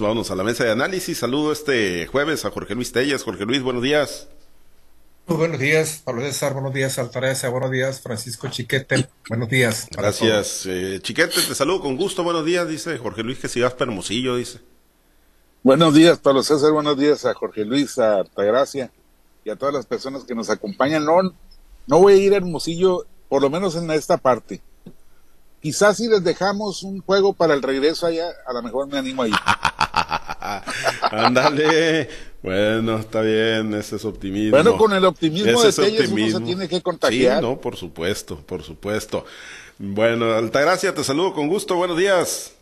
vámonos, 0.00 0.28
vámonos 0.28 0.30
a 0.30 0.34
la 0.36 0.44
mesa 0.44 0.64
de 0.64 0.70
análisis. 0.72 1.18
Saludo 1.18 1.52
este 1.52 2.06
jueves 2.06 2.44
a 2.44 2.50
Jorge 2.50 2.74
Luis 2.74 2.92
Tellas. 2.92 3.22
Jorge 3.22 3.44
Luis, 3.44 3.62
buenos 3.62 3.82
días. 3.82 4.28
Muy 5.26 5.36
buenos 5.36 5.60
días, 5.60 6.02
Pablo 6.04 6.22
César, 6.22 6.54
buenos 6.54 6.74
días, 6.74 6.98
Altareza, 6.98 7.48
buenos 7.50 7.70
días, 7.70 8.00
Francisco 8.00 8.48
Chiquete, 8.48 9.08
buenos 9.28 9.48
días. 9.48 9.86
Gracias, 9.92 10.66
eh, 10.66 10.98
Chiquete, 11.00 11.40
te 11.46 11.54
saludo 11.54 11.82
con 11.82 11.96
gusto, 11.96 12.24
buenos 12.24 12.44
días, 12.44 12.66
dice 12.66 12.98
Jorge 12.98 13.22
Luis 13.22 13.38
que 13.38 13.46
sigas 13.46 13.76
Hermosillo, 13.78 14.34
dice. 14.34 14.58
Buenos 15.62 15.94
días, 15.94 16.18
Pablo 16.18 16.42
César, 16.42 16.72
buenos 16.72 16.98
días 16.98 17.24
a 17.26 17.34
Jorge 17.34 17.64
Luis, 17.64 17.96
a 18.00 18.16
Altagracia 18.16 18.90
y 19.44 19.50
a 19.50 19.56
todas 19.56 19.72
las 19.72 19.86
personas 19.86 20.24
que 20.24 20.34
nos 20.34 20.50
acompañan. 20.50 21.04
No, 21.04 21.22
no 21.86 21.98
voy 22.00 22.14
a 22.14 22.16
ir 22.16 22.32
a 22.32 22.38
Hermosillo, 22.38 23.06
por 23.28 23.40
lo 23.40 23.50
menos 23.50 23.76
en 23.76 23.88
esta 23.92 24.16
parte. 24.16 24.60
Quizás 25.60 25.98
si 25.98 26.08
les 26.08 26.24
dejamos 26.24 26.82
un 26.82 27.00
juego 27.02 27.34
para 27.34 27.54
el 27.54 27.62
regreso 27.62 28.06
allá, 28.06 28.28
a 28.46 28.52
lo 28.52 28.62
mejor 28.62 28.88
me 28.88 28.98
animo 28.98 29.22
ahí. 29.22 29.32
Ándale. 31.10 32.08
Bueno, 32.42 32.98
está 32.98 33.20
bien, 33.20 33.74
ese 33.74 33.96
es 33.96 34.04
optimismo. 34.06 34.52
Bueno, 34.52 34.78
con 34.78 34.94
el 34.94 35.04
optimismo 35.04 35.62
de 35.62 35.68
ellos 35.86 36.10
uno 36.10 36.38
se 36.38 36.40
tiene 36.40 36.68
que 36.68 36.80
contagiar. 36.80 37.40
Sí, 37.40 37.46
no, 37.46 37.60
por 37.60 37.76
supuesto, 37.76 38.38
por 38.38 38.62
supuesto. 38.62 39.26
Bueno, 39.78 40.32
Altagracia, 40.32 40.94
te 40.94 41.04
saludo 41.04 41.34
con 41.34 41.48
gusto, 41.48 41.76
buenos 41.76 41.98
días. 41.98 42.52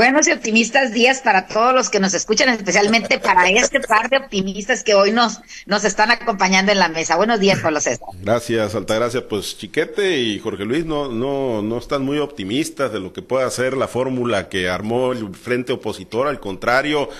Buenos 0.00 0.26
y 0.28 0.32
optimistas 0.32 0.94
días 0.94 1.20
para 1.20 1.46
todos 1.46 1.74
los 1.74 1.90
que 1.90 2.00
nos 2.00 2.14
escuchan, 2.14 2.48
especialmente 2.48 3.18
para 3.18 3.50
este 3.50 3.80
par 3.80 4.08
de 4.08 4.16
optimistas 4.16 4.82
que 4.82 4.94
hoy 4.94 5.12
nos, 5.12 5.42
nos 5.66 5.84
están 5.84 6.10
acompañando 6.10 6.72
en 6.72 6.78
la 6.78 6.88
mesa. 6.88 7.16
Buenos 7.16 7.38
días, 7.38 7.60
Pablo 7.60 7.82
César. 7.82 8.08
Gracias, 8.14 8.74
Altagracia. 8.74 9.28
Pues 9.28 9.58
Chiquete 9.58 10.16
y 10.16 10.38
Jorge 10.38 10.64
Luis 10.64 10.86
no, 10.86 11.08
no, 11.12 11.60
no 11.60 11.76
están 11.76 12.02
muy 12.02 12.16
optimistas 12.16 12.90
de 12.94 12.98
lo 12.98 13.12
que 13.12 13.20
pueda 13.20 13.46
hacer 13.46 13.76
la 13.76 13.88
fórmula 13.88 14.48
que 14.48 14.70
armó 14.70 15.12
el 15.12 15.34
frente 15.34 15.74
opositor. 15.74 16.28
Al 16.28 16.40
contrario, 16.40 17.10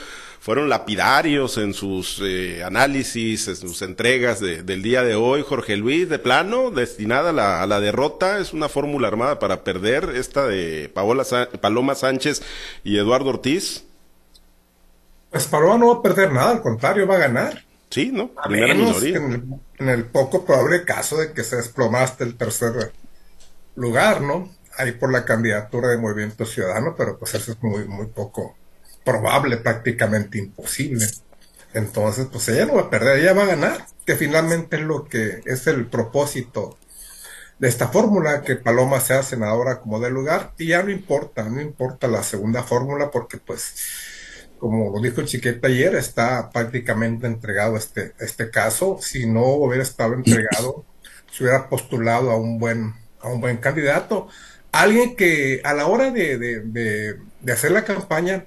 fueron 0.41 0.71
lapidarios 0.71 1.59
en 1.59 1.75
sus 1.75 2.21
eh, 2.23 2.65
análisis, 2.65 3.47
en 3.47 3.57
sus 3.57 3.83
entregas 3.83 4.41
del 4.41 4.83
día 4.83 5.03
de 5.03 5.15
hoy. 5.15 5.45
Jorge 5.47 5.77
Luis, 5.77 6.09
de 6.09 6.19
plano, 6.19 6.71
destinada 6.71 7.31
a 7.31 7.33
la, 7.33 7.63
a 7.63 7.67
la 7.67 7.79
derrota, 7.79 8.39
es 8.39 8.55
una 8.55 8.69
fórmula 8.71 9.09
armada 9.09 9.39
para 9.39 9.63
perder 9.63 10.13
esta 10.17 10.47
de 10.47 10.91
Paola, 10.93 11.25
Paloma 11.61 11.95
Sánchez 11.95 12.43
y 12.83 12.97
Eduardo 12.97 13.29
Ortiz. 13.29 13.85
Pues 15.31 15.47
Paloma 15.47 15.79
no 15.79 15.95
va 15.95 16.01
a 16.01 16.03
perder 16.03 16.33
nada, 16.33 16.51
al 16.51 16.63
contrario, 16.63 17.07
va 17.07 17.17
a 17.17 17.19
ganar. 17.19 17.65
Sí, 17.91 18.11
¿no? 18.13 18.31
A 18.37 18.49
menos 18.49 19.03
en, 19.03 19.61
el, 19.79 20.05
poco 20.07 20.45
probable 20.45 20.85
caso 20.85 21.19
de 21.19 21.33
que 21.33 21.45
se 21.45 21.57
desplomaste 21.57 22.25
el 22.25 22.37
tercer 22.37 22.93
lugar, 23.75 24.21
¿no? 24.23 24.49
Ahí 24.79 24.93
por 24.93 25.13
la 25.13 25.25
candidatura 25.25 25.89
de 25.89 25.99
Movimiento 25.99 26.47
Ciudadano, 26.47 26.95
pero 26.97 27.19
pues 27.19 27.35
eso 27.35 27.53
es 27.53 27.63
muy, 27.63 27.85
muy 27.85 28.07
poco, 28.07 28.57
probable, 29.05 29.57
prácticamente 29.57 30.39
imposible. 30.39 31.07
Entonces, 31.73 32.27
pues 32.31 32.49
ella 32.49 32.67
no 32.67 32.75
va 32.75 32.83
a 32.83 32.91
perder, 32.91 33.19
ella 33.19 33.33
va 33.33 33.45
a 33.45 33.55
ganar, 33.55 33.87
que 34.05 34.17
finalmente 34.17 34.77
es 34.77 34.83
lo 34.83 35.05
que 35.05 35.41
es 35.45 35.67
el 35.67 35.87
propósito 35.87 36.77
de 37.59 37.69
esta 37.69 37.89
fórmula, 37.89 38.43
que 38.43 38.57
Paloma 38.57 39.01
sea 39.01 39.23
senadora 39.23 39.81
como 39.81 40.01
de 40.01 40.11
lugar, 40.11 40.53
y 40.59 40.69
ya 40.69 40.83
no 40.83 40.91
importa, 40.91 41.49
no 41.49 41.61
importa 41.61 42.09
la 42.09 42.23
segunda 42.23 42.63
fórmula, 42.63 43.11
porque 43.11 43.37
pues, 43.37 43.75
como 44.59 44.91
lo 44.91 45.01
dijo 45.01 45.23
Chiqueta 45.23 45.69
ayer, 45.69 45.95
está 45.95 46.51
prácticamente 46.51 47.27
entregado 47.27 47.77
este, 47.77 48.15
este 48.19 48.51
caso. 48.51 48.99
Si 49.01 49.27
no 49.27 49.45
hubiera 49.45 49.83
estado 49.83 50.15
entregado, 50.15 50.85
se 51.31 51.45
hubiera 51.45 51.69
postulado 51.69 52.31
a 52.31 52.37
un 52.37 52.59
buen, 52.59 52.95
a 53.21 53.29
un 53.29 53.41
buen 53.41 53.59
candidato. 53.59 54.29
Alguien 54.73 55.17
que 55.17 55.61
a 55.65 55.75
la 55.75 55.87
hora 55.87 56.11
de, 56.11 56.39
de, 56.39 57.17
de 57.41 57.53
hacer 57.53 57.71
la 57.73 57.85
campaña 57.85 58.47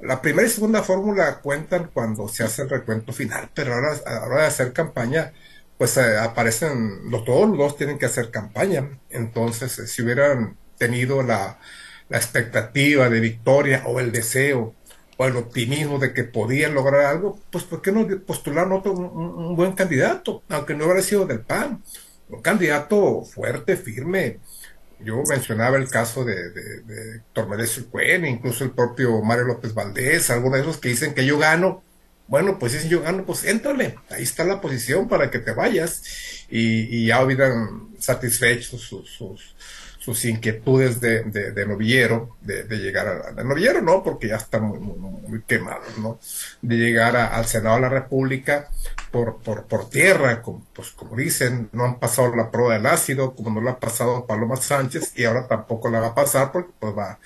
la 0.00 0.20
primera 0.20 0.46
y 0.46 0.50
segunda 0.50 0.82
fórmula 0.82 1.40
cuentan 1.40 1.90
cuando 1.92 2.28
se 2.28 2.44
hace 2.44 2.62
el 2.62 2.70
recuento 2.70 3.12
final, 3.12 3.50
pero 3.54 3.74
ahora 3.74 3.92
a 4.04 4.12
la 4.14 4.24
hora 4.26 4.40
de 4.42 4.48
hacer 4.48 4.72
campaña, 4.72 5.32
pues 5.78 5.96
eh, 5.96 6.18
aparecen, 6.18 7.10
los, 7.10 7.24
todos 7.24 7.48
los 7.48 7.58
dos 7.58 7.76
tienen 7.76 7.98
que 7.98 8.06
hacer 8.06 8.30
campaña. 8.30 8.98
Entonces, 9.10 9.78
eh, 9.78 9.86
si 9.86 10.02
hubieran 10.02 10.56
tenido 10.78 11.22
la, 11.22 11.58
expectativa 12.10 13.08
de 13.08 13.18
victoria 13.18 13.82
o 13.86 13.98
el 13.98 14.12
deseo 14.12 14.74
o 15.16 15.26
el 15.26 15.36
optimismo 15.36 15.98
de 15.98 16.12
que 16.12 16.22
podían 16.24 16.74
lograr 16.74 17.06
algo, 17.06 17.40
pues 17.50 17.64
¿por 17.64 17.82
qué 17.82 17.90
no 17.92 18.06
postularon 18.24 18.72
otro, 18.72 18.92
un 18.92 19.56
buen 19.56 19.72
candidato? 19.72 20.42
Aunque 20.48 20.74
no 20.74 20.84
hubiera 20.84 21.02
sido 21.02 21.26
del 21.26 21.40
PAN, 21.40 21.82
un 22.28 22.42
candidato 22.42 23.22
fuerte, 23.24 23.76
firme, 23.76 24.38
yo 25.00 25.22
mencionaba 25.28 25.76
el 25.76 25.88
caso 25.88 26.24
de, 26.24 26.50
de, 26.50 26.80
de 26.82 27.22
Cuen, 27.90 28.26
incluso 28.26 28.64
el 28.64 28.70
propio 28.70 29.20
Mario 29.22 29.44
López 29.44 29.74
Valdés, 29.74 30.30
algunos 30.30 30.58
de 30.58 30.62
esos 30.62 30.78
que 30.78 30.90
dicen 30.90 31.14
que 31.14 31.26
yo 31.26 31.38
gano. 31.38 31.82
Bueno, 32.26 32.58
pues 32.58 32.72
si 32.72 32.88
yo 32.88 33.02
gano, 33.02 33.24
pues 33.24 33.44
éntrale. 33.44 33.96
Ahí 34.08 34.22
está 34.22 34.44
la 34.44 34.60
posición 34.60 35.08
para 35.08 35.30
que 35.30 35.38
te 35.38 35.52
vayas. 35.52 36.02
Y, 36.48 36.96
y 36.96 37.06
ya 37.08 37.22
hubieran 37.22 37.94
satisfechos 37.98 38.80
sus, 38.80 39.08
sus, 39.10 39.54
sus 40.04 40.26
inquietudes 40.26 41.00
de, 41.00 41.22
de, 41.22 41.52
de 41.52 41.66
novillero, 41.66 42.36
de, 42.42 42.64
de, 42.64 42.76
llegar 42.76 43.08
a, 43.08 43.32
de 43.32 43.42
novillero 43.42 43.80
no, 43.80 44.02
porque 44.02 44.28
ya 44.28 44.36
está 44.36 44.60
muy, 44.60 44.78
muy, 44.78 44.98
muy 44.98 45.42
¿no? 45.98 46.18
De 46.60 46.76
llegar 46.76 47.16
al 47.16 47.46
Senado 47.46 47.76
de 47.76 47.82
la 47.82 47.88
República 47.88 48.68
por, 49.10 49.38
por, 49.38 49.64
por 49.64 49.88
tierra, 49.88 50.42
como, 50.42 50.62
pues 50.74 50.90
como 50.90 51.16
dicen, 51.16 51.70
no 51.72 51.86
han 51.86 51.98
pasado 51.98 52.36
la 52.36 52.50
prueba 52.50 52.74
del 52.74 52.84
ácido, 52.84 53.34
como 53.34 53.48
no 53.48 53.62
lo 53.62 53.70
ha 53.70 53.80
pasado 53.80 54.26
Paloma 54.26 54.56
Sánchez, 54.56 55.14
y 55.16 55.24
ahora 55.24 55.48
tampoco 55.48 55.88
la 55.88 56.00
va 56.00 56.08
a 56.08 56.14
pasar 56.14 56.52
porque 56.52 56.72
pues 56.78 56.94
va, 56.94 57.18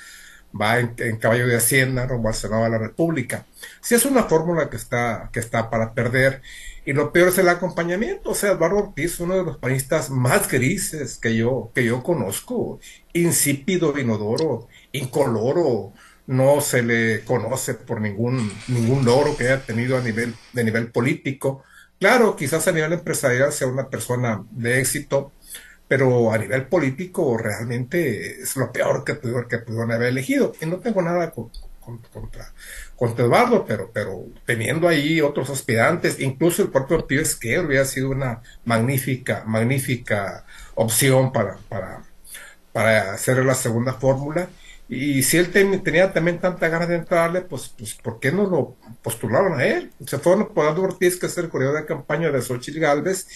va 0.59 0.79
en, 0.79 1.17
caballo 1.19 1.47
de 1.47 1.57
Hacienda 1.57 2.07
rumbo 2.07 2.29
al 2.29 2.35
Senado 2.35 2.65
de 2.65 2.71
la 2.71 2.79
República. 2.79 3.47
Si 3.81 3.95
es 3.95 4.05
una 4.05 4.25
fórmula 4.25 4.71
que 4.71 4.77
está, 4.77 5.31
que 5.33 5.41
está 5.41 5.71
para 5.71 5.95
perder, 5.95 6.43
y 6.85 6.95
lo 6.95 7.13
peor 7.13 7.29
es 7.29 7.39
el 7.39 7.49
acompañamiento. 7.49 8.31
O 8.31 8.35
sea, 8.35 8.53
Eduardo 8.53 8.79
Ortiz, 8.79 9.21
uno 9.21 9.37
de 9.37 9.45
los 9.45 9.59
panistas 9.59 10.11
más 10.11 10.51
grises 10.51 11.19
que 11.19 11.37
yo, 11.37 11.71
que 11.75 11.85
yo 11.85 12.03
conozco, 12.03 12.81
insípido, 13.13 13.99
inodoro, 13.99 14.69
incoloro, 14.93 15.93
no 16.27 16.61
se 16.61 16.83
le 16.83 17.25
conoce 17.25 17.75
por 17.75 18.01
ningún, 18.01 18.53
ningún 18.69 19.05
logro 19.05 19.37
que 19.37 19.45
haya 19.45 19.65
tenido 19.65 19.97
a 19.97 20.01
nivel, 20.01 20.35
de 20.53 20.65
nivel 20.65 20.91
político. 20.91 21.63
Claro, 21.99 22.37
quizás 22.37 22.69
a 22.69 22.73
nivel 22.73 22.93
empresarial 22.93 23.53
sea 23.53 23.67
una 23.67 23.89
persona 23.91 24.45
de 24.51 24.81
éxito, 24.81 25.33
pero 25.89 26.33
a 26.33 26.39
nivel 26.39 26.67
político 26.67 27.37
realmente 27.39 28.43
es 28.43 28.57
lo 28.57 28.71
peor 28.71 29.05
que 29.05 29.15
pudieron, 29.15 29.49
que 29.49 29.57
haber 29.57 30.09
elegido. 30.09 30.53
Y 30.61 30.67
no 30.67 30.77
tengo 30.77 31.01
nada 31.01 31.33
contra, 31.81 32.53
contra 32.95 33.25
Eduardo, 33.25 33.65
pero, 33.67 33.91
pero 33.93 34.27
teniendo 34.45 34.87
ahí 34.87 35.23
otros 35.23 35.49
aspirantes, 35.49 36.21
incluso 36.21 36.63
el 36.63 36.71
propio 36.71 37.05
Tío 37.05 37.23
Esquer 37.23 37.65
hubiera 37.65 37.87
sido 37.87 38.11
una 38.11 38.43
magnífica, 38.67 39.45
magnífica 39.47 40.45
opción 40.75 41.33
para, 41.33 41.57
para, 41.71 42.03
para 42.73 43.15
hacer 43.15 43.45
la 43.45 43.55
segunda 43.55 43.95
fórmula. 43.95 44.49
Y 44.89 45.23
si 45.23 45.37
él 45.37 45.51
tenía 45.53 46.13
también 46.13 46.39
tanta 46.41 46.69
ganas 46.69 46.89
de 46.89 46.97
entrarle, 46.97 47.43
pues, 47.43 47.69
pues 47.77 47.95
¿por 47.95 48.19
qué 48.19 48.33
no 48.33 48.47
lo 48.47 48.77
postularon 49.03 49.61
a 49.61 49.65
él? 49.67 49.93
Se 50.07 50.19
fueron 50.19 50.49
por 50.55 50.65
Eduardo 50.65 50.83
Ortiz, 50.83 51.19
que 51.19 51.27
es 51.27 51.37
el 51.37 51.51
corredor 51.51 51.77
de 51.77 51.87
campaña 51.87 52.31
de 52.31 52.41
Xochitl 52.41 52.81
Galvez, 52.81 53.27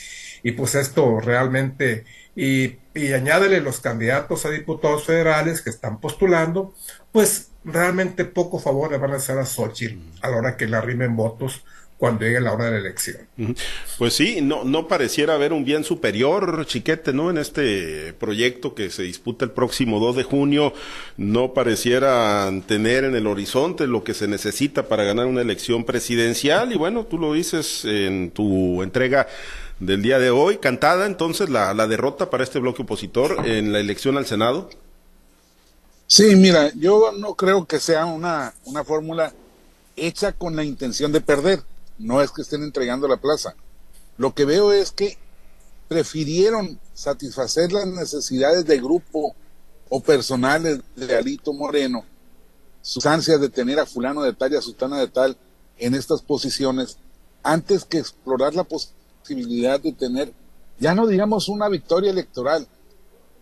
y 0.42 0.52
pues 0.52 0.74
esto 0.74 1.20
realmente, 1.20 2.04
y, 2.34 2.78
y 2.94 3.12
añádele 3.12 3.60
los 3.60 3.80
candidatos 3.80 4.46
a 4.46 4.50
diputados 4.50 5.04
federales 5.04 5.60
que 5.60 5.70
están 5.70 6.00
postulando, 6.00 6.74
pues 7.12 7.50
realmente 7.64 8.24
poco 8.24 8.58
favor 8.58 8.90
le 8.90 8.98
van 8.98 9.12
a 9.12 9.16
hacer 9.16 9.38
a 9.38 9.44
Xochitl 9.44 9.98
a 10.22 10.30
la 10.30 10.36
hora 10.38 10.56
que 10.56 10.66
le 10.66 10.76
arrimen 10.76 11.16
votos 11.16 11.64
cuando 12.02 12.24
llegue 12.24 12.40
la 12.40 12.52
hora 12.52 12.64
de 12.64 12.70
la 12.72 12.78
elección. 12.78 13.28
Pues 13.96 14.14
sí, 14.14 14.40
no, 14.42 14.64
no 14.64 14.88
pareciera 14.88 15.34
haber 15.34 15.52
un 15.52 15.64
bien 15.64 15.84
superior, 15.84 16.66
chiquete, 16.66 17.12
¿no? 17.12 17.30
En 17.30 17.38
este 17.38 18.12
proyecto 18.14 18.74
que 18.74 18.90
se 18.90 19.04
disputa 19.04 19.44
el 19.44 19.52
próximo 19.52 20.00
2 20.00 20.16
de 20.16 20.24
junio, 20.24 20.72
no 21.16 21.54
pareciera 21.54 22.50
tener 22.66 23.04
en 23.04 23.14
el 23.14 23.28
horizonte 23.28 23.86
lo 23.86 24.02
que 24.02 24.14
se 24.14 24.26
necesita 24.26 24.88
para 24.88 25.04
ganar 25.04 25.26
una 25.26 25.42
elección 25.42 25.84
presidencial. 25.84 26.72
Y 26.72 26.76
bueno, 26.76 27.06
tú 27.06 27.18
lo 27.18 27.34
dices 27.34 27.84
en 27.84 28.32
tu 28.32 28.82
entrega 28.82 29.28
del 29.78 30.02
día 30.02 30.18
de 30.18 30.30
hoy, 30.30 30.56
cantada 30.56 31.06
entonces 31.06 31.50
la, 31.50 31.72
la 31.72 31.86
derrota 31.86 32.30
para 32.30 32.42
este 32.42 32.58
bloque 32.58 32.82
opositor 32.82 33.46
en 33.46 33.72
la 33.72 33.78
elección 33.78 34.16
al 34.16 34.26
Senado. 34.26 34.70
Sí, 36.08 36.34
mira, 36.34 36.72
yo 36.74 37.12
no 37.12 37.36
creo 37.36 37.64
que 37.64 37.78
sea 37.78 38.06
una, 38.06 38.54
una 38.64 38.82
fórmula 38.82 39.32
hecha 39.94 40.32
con 40.32 40.56
la 40.56 40.64
intención 40.64 41.12
de 41.12 41.20
perder. 41.20 41.62
No 42.02 42.20
es 42.20 42.30
que 42.30 42.42
estén 42.42 42.62
entregando 42.62 43.08
la 43.08 43.16
plaza. 43.16 43.54
Lo 44.16 44.34
que 44.34 44.44
veo 44.44 44.72
es 44.72 44.92
que 44.92 45.16
prefirieron 45.88 46.80
satisfacer 46.94 47.72
las 47.72 47.86
necesidades 47.86 48.64
de 48.66 48.78
grupo 48.78 49.34
o 49.88 50.00
personales 50.00 50.80
de 50.96 51.16
Alito 51.16 51.52
Moreno, 51.52 52.04
sus 52.80 53.06
ansias 53.06 53.40
de 53.40 53.48
tener 53.48 53.78
a 53.78 53.86
fulano 53.86 54.22
de 54.22 54.32
tal 54.32 54.52
y 54.52 54.56
a 54.56 54.62
sutana 54.62 54.98
de 54.98 55.08
tal 55.08 55.36
en 55.78 55.94
estas 55.94 56.22
posiciones, 56.22 56.98
antes 57.42 57.84
que 57.84 57.98
explorar 57.98 58.54
la 58.54 58.64
posibilidad 58.64 59.80
de 59.80 59.92
tener, 59.92 60.32
ya 60.78 60.94
no 60.94 61.06
digamos 61.06 61.48
una 61.48 61.68
victoria 61.68 62.10
electoral, 62.10 62.66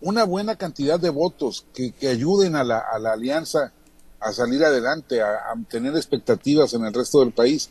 una 0.01 0.23
buena 0.23 0.55
cantidad 0.55 0.99
de 0.99 1.09
votos 1.09 1.65
que, 1.73 1.93
ayuden 2.07 2.55
a 2.55 2.63
la 2.63 3.13
alianza 3.13 3.73
a 4.21 4.31
salir 4.31 4.63
adelante, 4.63 5.21
a, 5.21 5.53
tener 5.67 5.95
expectativas 5.95 6.73
en 6.73 6.85
el 6.85 6.93
resto 6.93 7.19
del 7.19 7.33
país. 7.33 7.69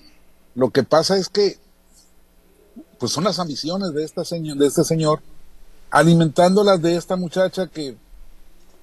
Lo 0.60 0.68
que 0.68 0.82
pasa 0.82 1.16
es 1.16 1.30
que, 1.30 1.56
pues 2.98 3.12
son 3.12 3.24
las 3.24 3.38
ambiciones 3.38 3.94
de, 3.94 4.04
esta 4.04 4.24
de 4.24 4.66
este 4.66 4.84
señor, 4.84 5.22
alimentándolas 5.90 6.82
de 6.82 6.96
esta 6.96 7.16
muchacha 7.16 7.66
que, 7.66 7.96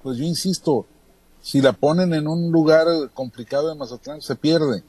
pues 0.02 0.18
yo 0.18 0.24
insisto, 0.24 0.86
si 1.40 1.60
la 1.60 1.72
ponen 1.72 2.14
en 2.14 2.26
un 2.26 2.50
lugar 2.50 2.88
complicado 3.14 3.68
de 3.68 3.76
Mazatlán, 3.76 4.20
se 4.20 4.34
pierde. 4.34 4.82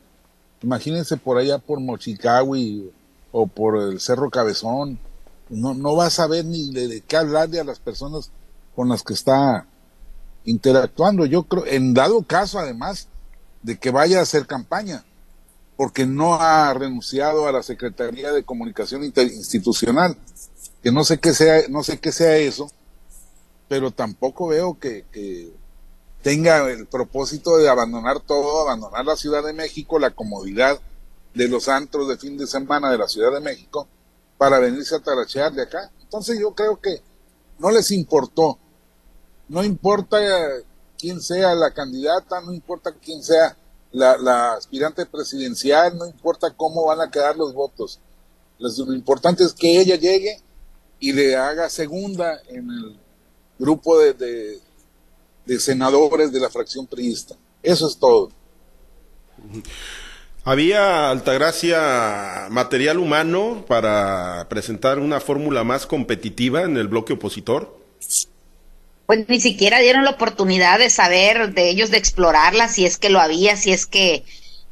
Imagínense 0.63 1.15
por 1.15 1.37
allá 1.37 1.59
por 1.59 1.79
Mochicawi 1.79 2.91
o 3.33 3.45
por 3.45 3.77
el 3.77 3.99
Cerro 3.99 4.31
Cabezón. 4.31 4.97
No, 5.47 5.75
no 5.75 5.95
va 5.95 6.07
a 6.07 6.09
saber 6.09 6.43
ni 6.43 6.71
de, 6.71 7.01
qué 7.01 7.17
hablarle 7.17 7.59
a 7.59 7.65
las 7.65 7.77
personas 7.77 8.31
con 8.75 8.89
las 8.89 9.03
que 9.03 9.13
está 9.13 9.67
interactuando. 10.43 11.27
Yo 11.27 11.43
creo, 11.43 11.67
en 11.67 11.93
dado 11.93 12.23
caso 12.23 12.57
además 12.57 13.09
de 13.61 13.77
que 13.77 13.91
vaya 13.91 14.17
a 14.17 14.23
hacer 14.23 14.47
campaña, 14.47 15.05
porque 15.79 16.05
no 16.05 16.33
ha 16.33 16.73
renunciado 16.73 17.47
a 17.47 17.53
la 17.53 17.63
Secretaría 17.63 18.33
de 18.33 18.43
Comunicación 18.43 19.01
Interinstitucional, 19.05 20.17
que 20.83 20.91
no 20.91 21.05
sé 21.05 21.19
qué 21.19 21.33
sea, 21.33 21.69
no 21.69 21.83
sé 21.83 22.01
qué 22.01 22.11
sea 22.11 22.35
eso, 22.35 22.69
pero 23.69 23.89
tampoco 23.89 24.49
veo 24.49 24.77
que, 24.77 25.05
que 25.09 25.53
tenga 26.21 26.69
el 26.69 26.85
propósito 26.85 27.57
de 27.57 27.69
abandonar 27.69 28.19
todo, 28.19 28.59
abandonar 28.59 29.05
la 29.05 29.15
Ciudad 29.15 29.41
de 29.41 29.53
México, 29.53 29.99
la 29.99 30.11
comodidad 30.11 30.81
de 31.33 31.47
los 31.47 31.69
antros 31.69 32.09
de 32.09 32.17
fin 32.17 32.37
de 32.37 32.45
semana 32.45 32.91
de 32.91 32.97
la 32.97 33.07
Ciudad 33.07 33.31
de 33.31 33.39
México, 33.39 33.87
para 34.37 34.59
venirse 34.59 34.95
a 34.95 34.99
tarachear 34.99 35.53
de 35.53 35.61
acá. 35.61 35.89
Entonces 36.01 36.37
yo 36.41 36.53
creo 36.53 36.81
que 36.81 37.01
no 37.57 37.71
les 37.71 37.91
importó. 37.91 38.59
No 39.47 39.63
importa 39.63 40.17
quién 40.97 41.21
sea 41.21 41.55
la 41.55 41.73
candidata, 41.73 42.41
no 42.41 42.51
importa 42.51 42.91
quién 43.01 43.23
sea 43.23 43.55
la, 43.91 44.17
la 44.17 44.53
aspirante 44.53 45.05
presidencial, 45.05 45.97
no 45.97 46.05
importa 46.05 46.53
cómo 46.55 46.85
van 46.85 47.01
a 47.01 47.09
quedar 47.09 47.35
los 47.35 47.53
votos. 47.53 47.99
Lo 48.57 48.93
importante 48.93 49.43
es 49.43 49.53
que 49.53 49.79
ella 49.79 49.95
llegue 49.95 50.41
y 50.99 51.13
le 51.13 51.35
haga 51.35 51.69
segunda 51.69 52.41
en 52.49 52.69
el 52.69 52.99
grupo 53.57 53.97
de 53.99 54.59
de 55.49 55.59
senadores 55.59 56.31
de 56.31 56.39
la 56.39 56.49
fracción 56.49 56.85
priista. 56.85 57.35
Eso 57.63 57.87
es 57.87 57.97
todo. 57.97 58.29
¿Había, 60.43 61.09
Altagracia, 61.09 62.47
material 62.51 62.99
humano 62.99 63.65
para 63.67 64.45
presentar 64.47 64.99
una 64.99 65.19
fórmula 65.19 65.63
más 65.63 65.87
competitiva 65.87 66.61
en 66.61 66.77
el 66.77 66.87
bloque 66.87 67.13
opositor? 67.13 67.78
Pues 69.09 69.27
ni 69.27 69.41
siquiera 69.41 69.79
dieron 69.79 70.03
la 70.03 70.11
oportunidad 70.11 70.77
de 70.77 70.91
saber 70.91 71.55
de 71.55 71.71
ellos, 71.71 71.89
de 71.89 71.97
explorarla, 71.97 72.67
si 72.67 72.85
es 72.85 72.99
que 72.99 73.09
lo 73.09 73.19
había, 73.19 73.57
si 73.57 73.71
es 73.71 73.87
que 73.87 74.23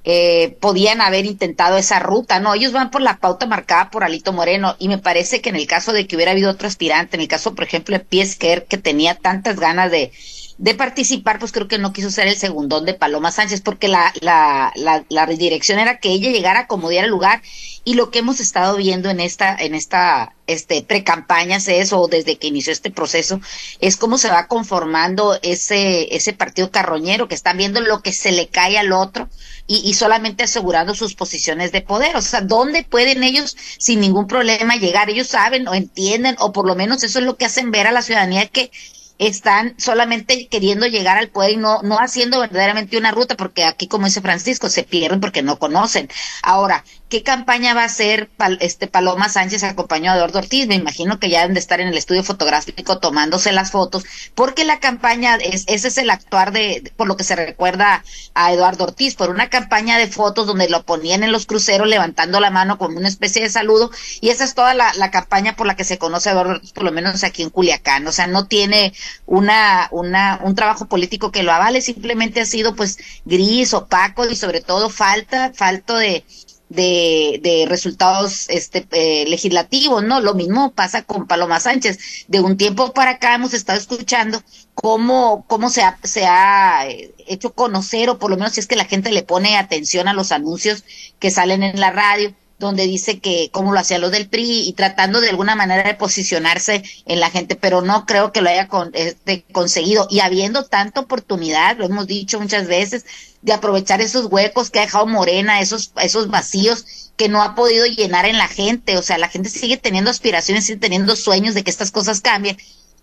eh, 0.03 0.55
podían 0.59 1.01
haber 1.01 1.25
intentado 1.25 1.75
esa 1.75 1.97
ruta, 1.97 2.39
no, 2.39 2.53
ellos 2.53 2.71
van 2.71 2.91
por 2.91 3.01
la 3.01 3.17
pauta 3.17 3.47
marcada 3.47 3.89
por 3.89 4.03
Alito 4.03 4.33
Moreno 4.33 4.75
y 4.77 4.89
me 4.89 4.99
parece 4.99 5.41
que 5.41 5.49
en 5.49 5.55
el 5.55 5.65
caso 5.65 5.91
de 5.91 6.05
que 6.05 6.15
hubiera 6.15 6.33
habido 6.33 6.51
otro 6.51 6.67
aspirante, 6.67 7.17
en 7.17 7.21
el 7.21 7.27
caso 7.27 7.55
por 7.55 7.65
ejemplo 7.65 7.97
de 7.97 8.05
Piesker 8.05 8.65
que 8.65 8.77
tenía 8.77 9.15
tantas 9.15 9.59
ganas 9.59 9.89
de, 9.89 10.11
de 10.57 10.73
participar, 10.73 11.37
pues 11.37 11.51
creo 11.51 11.67
que 11.67 11.77
no 11.77 11.93
quiso 11.93 12.09
ser 12.09 12.27
el 12.27 12.35
segundón 12.35 12.85
de 12.85 12.95
Paloma 12.95 13.31
Sánchez, 13.31 13.61
porque 13.61 13.87
la, 13.87 14.11
la, 14.21 14.73
la, 14.75 15.05
la 15.09 15.25
dirección 15.27 15.77
era 15.77 15.99
que 15.99 16.09
ella 16.09 16.31
llegara 16.31 16.61
a 16.61 16.63
acomodar 16.63 17.03
el 17.03 17.11
lugar, 17.11 17.43
y 17.83 17.93
lo 17.93 18.09
que 18.09 18.19
hemos 18.19 18.39
estado 18.39 18.75
viendo 18.75 19.09
en 19.09 19.19
esta, 19.19 19.55
en 19.55 19.75
esta, 19.75 20.35
este, 20.47 20.81
pre-campañas 20.81 21.67
es, 21.67 21.93
o 21.93 22.07
desde 22.07 22.37
que 22.37 22.47
inició 22.47 22.73
este 22.73 22.89
proceso, 22.89 23.39
es 23.79 23.97
cómo 23.97 24.17
se 24.17 24.29
va 24.29 24.47
conformando 24.47 25.37
ese, 25.43 26.15
ese 26.15 26.33
partido 26.33 26.71
carroñero, 26.71 27.27
que 27.27 27.35
están 27.35 27.57
viendo 27.57 27.79
lo 27.79 28.01
que 28.01 28.11
se 28.11 28.31
le 28.31 28.47
cae 28.47 28.79
al 28.79 28.93
otro, 28.93 29.29
y, 29.67 29.87
y 29.87 29.93
solamente 29.93 30.43
asegurando 30.43 30.95
sus 30.95 31.13
posiciones 31.13 31.71
de 31.71 31.81
poder. 31.81 32.15
O 32.15 32.21
sea, 32.21 32.41
¿dónde 32.41 32.83
pueden 32.83 33.23
ellos 33.23 33.55
sin 33.77 33.99
ningún 33.99 34.25
problema 34.25 34.75
llegar? 34.75 35.09
Ellos 35.09 35.27
saben 35.27 35.67
o 35.67 35.75
entienden, 35.75 36.35
o 36.39 36.51
por 36.51 36.65
lo 36.65 36.75
menos 36.75 37.03
eso 37.03 37.19
es 37.19 37.25
lo 37.25 37.37
que 37.37 37.45
hacen 37.45 37.69
ver 37.69 37.85
a 37.85 37.91
la 37.91 38.01
ciudadanía 38.01 38.47
que 38.47 38.71
están 39.19 39.75
solamente 39.77 40.47
queriendo 40.47 40.85
llegar 40.87 41.17
al 41.17 41.29
poder 41.29 41.51
y 41.51 41.57
no, 41.57 41.81
no 41.81 41.97
haciendo 41.97 42.39
verdaderamente 42.39 42.97
una 42.97 43.11
ruta, 43.11 43.35
porque 43.35 43.63
aquí, 43.65 43.87
como 43.87 44.05
dice 44.05 44.21
Francisco, 44.21 44.69
se 44.69 44.83
pierden 44.83 45.19
porque 45.19 45.41
no 45.41 45.59
conocen. 45.59 46.09
Ahora, 46.43 46.83
¿qué 47.09 47.23
campaña 47.23 47.73
va 47.73 47.83
a 47.83 47.85
hacer 47.85 48.29
este 48.59 48.87
Paloma 48.87 49.29
Sánchez 49.29 49.63
acompañado 49.63 50.15
de 50.15 50.19
Eduardo 50.19 50.39
Ortiz? 50.39 50.67
Me 50.67 50.75
imagino 50.75 51.19
que 51.19 51.29
ya 51.29 51.41
deben 51.41 51.53
de 51.53 51.59
estar 51.59 51.79
en 51.79 51.87
el 51.87 51.97
estudio 51.97 52.23
fotográfico 52.23 52.99
tomándose 52.99 53.51
las 53.51 53.71
fotos, 53.71 54.03
porque 54.35 54.65
la 54.65 54.79
campaña, 54.79 55.35
es, 55.35 55.63
ese 55.67 55.87
es 55.87 55.97
el 55.97 56.09
actuar 56.09 56.51
de, 56.51 56.91
por 56.95 57.07
lo 57.07 57.15
que 57.15 57.23
se 57.23 57.35
recuerda 57.35 58.03
a 58.33 58.51
Eduardo 58.51 58.85
Ortiz, 58.85 59.15
por 59.15 59.29
una 59.29 59.49
campaña 59.49 59.97
de 59.97 60.07
fotos 60.07 60.47
donde 60.47 60.69
lo 60.69 60.83
ponían 60.83 61.23
en 61.23 61.31
los 61.31 61.45
cruceros 61.45 61.87
levantando 61.87 62.39
la 62.39 62.51
mano 62.51 62.77
como 62.77 62.97
una 62.97 63.07
especie 63.07 63.41
de 63.41 63.49
saludo, 63.49 63.91
y 64.21 64.29
esa 64.29 64.43
es 64.43 64.53
toda 64.53 64.73
la, 64.73 64.93
la 64.95 65.11
campaña 65.11 65.55
por 65.55 65.67
la 65.67 65.75
que 65.75 65.83
se 65.83 65.97
conoce 65.97 66.29
a 66.29 66.33
Eduardo 66.33 66.53
Ortiz, 66.53 66.73
por 66.73 66.83
lo 66.83 66.91
menos 66.91 67.23
aquí 67.23 67.43
en 67.43 67.49
Culiacán. 67.49 68.05
O 68.07 68.11
sea, 68.11 68.27
no 68.27 68.47
tiene 68.47 68.93
una, 69.25 69.87
una, 69.91 70.39
un 70.43 70.55
trabajo 70.55 70.87
político 70.87 71.31
que 71.31 71.43
lo 71.43 71.51
avale, 71.53 71.81
simplemente 71.81 72.41
ha 72.41 72.45
sido 72.45 72.75
pues 72.75 72.97
gris, 73.25 73.73
opaco 73.73 74.25
y 74.25 74.35
sobre 74.35 74.61
todo 74.61 74.89
falta, 74.89 75.51
falta 75.53 75.97
de, 75.97 76.25
de, 76.69 77.39
de 77.43 77.65
resultados 77.67 78.49
este 78.49 78.87
eh, 78.91 79.25
legislativos, 79.27 80.03
¿no? 80.03 80.19
Lo 80.19 80.33
mismo 80.33 80.71
pasa 80.71 81.03
con 81.03 81.27
Paloma 81.27 81.59
Sánchez. 81.59 82.25
De 82.27 82.39
un 82.39 82.57
tiempo 82.57 82.93
para 82.93 83.11
acá 83.11 83.35
hemos 83.35 83.53
estado 83.53 83.79
escuchando 83.79 84.41
cómo, 84.73 85.45
cómo 85.47 85.69
se 85.69 85.83
ha, 85.83 85.97
se 86.03 86.25
ha 86.25 86.87
eh, 86.87 87.13
hecho 87.27 87.53
conocer, 87.53 88.09
o 88.09 88.19
por 88.19 88.29
lo 88.29 88.37
menos 88.37 88.53
si 88.53 88.59
es 88.59 88.67
que 88.67 88.75
la 88.75 88.85
gente 88.85 89.11
le 89.11 89.23
pone 89.23 89.57
atención 89.57 90.07
a 90.07 90.13
los 90.13 90.31
anuncios 90.31 90.83
que 91.19 91.31
salen 91.31 91.63
en 91.63 91.79
la 91.79 91.91
radio, 91.91 92.33
donde 92.59 92.87
dice 92.87 93.19
que 93.19 93.49
cómo 93.51 93.71
lo 93.71 93.79
hacía 93.79 93.99
lo 93.99 94.09
del 94.09 94.27
PRI 94.27 94.67
y 94.67 94.73
tratando 94.73 95.21
de 95.21 95.29
alguna 95.29 95.55
manera 95.55 95.83
de 95.83 95.93
posicionarse 95.93 96.83
en 97.05 97.19
la 97.19 97.29
gente, 97.29 97.55
pero 97.55 97.81
no 97.81 98.05
creo 98.05 98.31
que 98.31 98.41
lo 98.41 98.49
haya 98.49 98.67
con, 98.67 98.91
este, 98.93 99.43
conseguido. 99.51 100.07
Y 100.09 100.21
habiendo 100.21 100.65
tanta 100.65 101.01
oportunidad, 101.01 101.77
lo 101.77 101.85
hemos 101.85 102.07
dicho 102.07 102.39
muchas 102.39 102.67
veces, 102.67 103.05
de 103.41 103.53
aprovechar 103.53 104.01
esos 104.01 104.25
huecos 104.25 104.71
que 104.71 104.79
ha 104.79 104.83
dejado 104.83 105.05
Morena, 105.05 105.61
esos, 105.61 105.91
esos 106.01 106.29
vacíos 106.29 107.11
que 107.15 107.29
no 107.29 107.43
ha 107.43 107.55
podido 107.55 107.85
llenar 107.85 108.25
en 108.25 108.37
la 108.37 108.47
gente. 108.47 108.97
O 108.97 109.01
sea, 109.01 109.17
la 109.17 109.29
gente 109.29 109.49
sigue 109.49 109.77
teniendo 109.77 110.09
aspiraciones, 110.09 110.65
sigue 110.65 110.79
teniendo 110.79 111.15
sueños 111.15 111.53
de 111.53 111.63
que 111.63 111.71
estas 111.71 111.91
cosas 111.91 112.21
cambien. 112.21 112.57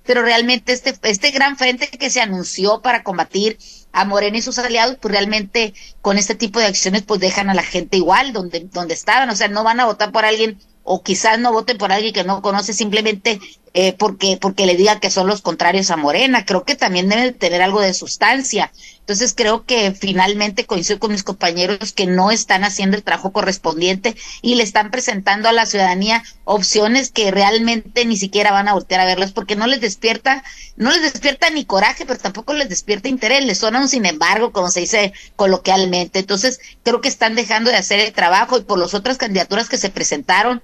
Pero 0.05 0.23
realmente 0.23 0.73
este, 0.73 0.95
este 1.03 1.31
gran 1.31 1.57
frente 1.57 1.89
que 1.89 2.11
se 2.11 2.21
anunció 2.21 2.83
para 2.83 3.03
combatir 3.03 3.59
a 3.93 4.05
Morena 4.05 4.39
y 4.39 4.43
sus 4.43 4.59
aliados, 4.59 4.97
pues 5.01 5.13
realmente 5.13 5.73
con 6.03 6.19
este 6.19 6.35
tipo 6.35 6.59
de 6.59 6.67
acciones 6.67 7.03
pues 7.03 7.21
dejan 7.21 7.49
a 7.49 7.55
la 7.55 7.63
gente 7.63 7.97
igual 7.97 8.33
donde, 8.33 8.61
donde 8.73 8.95
estaban, 8.95 9.31
o 9.31 9.37
sea, 9.37 9.49
no 9.49 9.65
van 9.65 9.81
a 9.81 9.87
votar 9.87 10.13
por 10.13 10.25
alguien 10.25 10.59
o 10.83 11.03
quizás 11.03 11.39
no 11.39 11.53
voten 11.53 11.79
por 11.79 11.93
alguien 11.93 12.13
que 12.13 12.25
no 12.25 12.43
conoce 12.43 12.73
simplemente 12.75 13.41
eh, 13.77 13.93
porque, 13.93 14.39
porque 14.41 14.67
le 14.67 14.77
digan 14.77 15.01
que 15.01 15.11
son 15.11 15.27
los 15.27 15.43
contrarios 15.43 15.91
a 15.91 15.97
Morena. 15.97 16.47
Creo 16.47 16.65
que 16.65 16.77
también 16.77 17.09
debe 17.09 17.33
tener 17.33 17.61
algo 17.61 17.81
de 17.81 17.93
sustancia. 17.93 18.71
Entonces 19.01 19.35
creo 19.37 19.65
que 19.65 19.91
finalmente 19.93 20.65
coincido 20.65 21.01
con 21.01 21.11
mis 21.11 21.25
compañeros 21.25 21.93
que 21.93 22.07
no 22.07 22.31
están 22.31 22.63
haciendo 22.63 22.97
el 22.97 23.03
trabajo 23.03 23.33
correspondiente 23.33 24.17
y 24.43 24.55
le 24.55 24.63
están 24.63 24.93
presentando 24.93 25.49
a 25.49 25.53
la 25.53 25.67
ciudadanía 25.67 26.23
opciones 26.45 27.11
que 27.11 27.33
realmente 27.33 28.07
ni 28.07 28.17
siquiera 28.17 28.53
van 28.53 28.69
a 28.69 28.75
voltear 28.75 29.01
a 29.01 29.07
verlas 29.07 29.33
porque 29.33 29.57
no 29.57 29.67
les 29.67 29.81
despierta, 29.81 30.45
no 30.77 30.91
les 30.91 31.03
despierta 31.03 31.51
ni 31.51 31.65
coraje, 31.65 32.07
pero 32.07 32.19
tampoco 32.19 32.55
les 32.55 32.69
despierta 32.69 33.09
interés, 33.09 33.45
les 33.45 33.59
suena 33.59 33.81
un 33.81 33.89
sin 33.89 34.07
embargo, 34.07 34.53
como 34.53 34.71
se 34.71 34.81
dice 34.81 35.13
coloquialmente. 35.35 36.21
Entonces 36.21 36.61
creo 36.85 37.01
que 37.01 37.09
están 37.09 37.35
dejando 37.35 37.71
de 37.71 37.77
hacer 37.77 37.99
el 37.99 38.13
trabajo 38.13 38.57
y 38.57 38.63
por 38.63 38.79
las 38.79 38.95
otras 38.95 39.19
candidaturas 39.19 39.69
que 39.69 39.79
se 39.79 39.91
presentaron, 39.91 40.63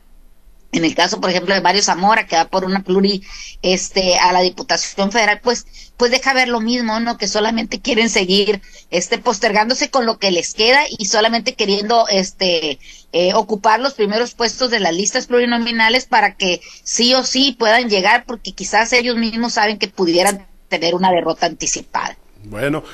en 0.73 0.85
el 0.85 0.95
caso, 0.95 1.21
por 1.21 1.31
ejemplo, 1.31 1.55
de 1.55 1.61
Mario 1.61 1.83
Zamora, 1.83 2.27
que 2.27 2.37
va 2.37 2.47
por 2.47 2.65
una 2.65 2.83
pluri 2.83 3.23
este, 3.63 4.19
a 4.19 4.33
la 4.33 4.41
Diputación 4.41 5.11
Federal, 5.11 5.41
pues, 5.43 5.67
pues 5.97 6.11
deja 6.11 6.33
ver 6.33 6.49
lo 6.49 6.61
mismo, 6.61 7.01
¿no? 7.01 7.19
Que 7.19 7.27
solamente 7.27 7.81
quieren 7.81 8.09
seguir 8.09 8.63
este, 8.91 9.19
postergándose 9.19 9.91
con 9.91 10.07
lo 10.07 10.19
que 10.19 10.31
les 10.31 10.55
queda 10.55 10.83
y 10.89 11.07
solamente 11.07 11.55
queriendo 11.55 12.07
este, 12.09 12.79
eh, 13.13 13.35
ocupar 13.35 13.81
los 13.81 13.95
primeros 13.95 14.35
puestos 14.35 14.71
de 14.71 14.79
las 14.79 14.95
listas 14.95 15.27
plurinominales 15.27 16.07
para 16.07 16.37
que 16.37 16.61
sí 16.85 17.15
o 17.15 17.25
sí 17.25 17.57
puedan 17.59 17.91
llegar, 17.91 18.25
porque 18.25 18.53
quizás 18.53 18.93
ellos 18.93 19.17
mismos 19.17 19.55
saben 19.55 19.79
que 19.79 19.89
pudieran 19.89 20.47
tener 20.69 20.95
una 20.95 21.11
derrota 21.11 21.47
anticipada. 21.47 22.17
Bueno, 22.45 22.85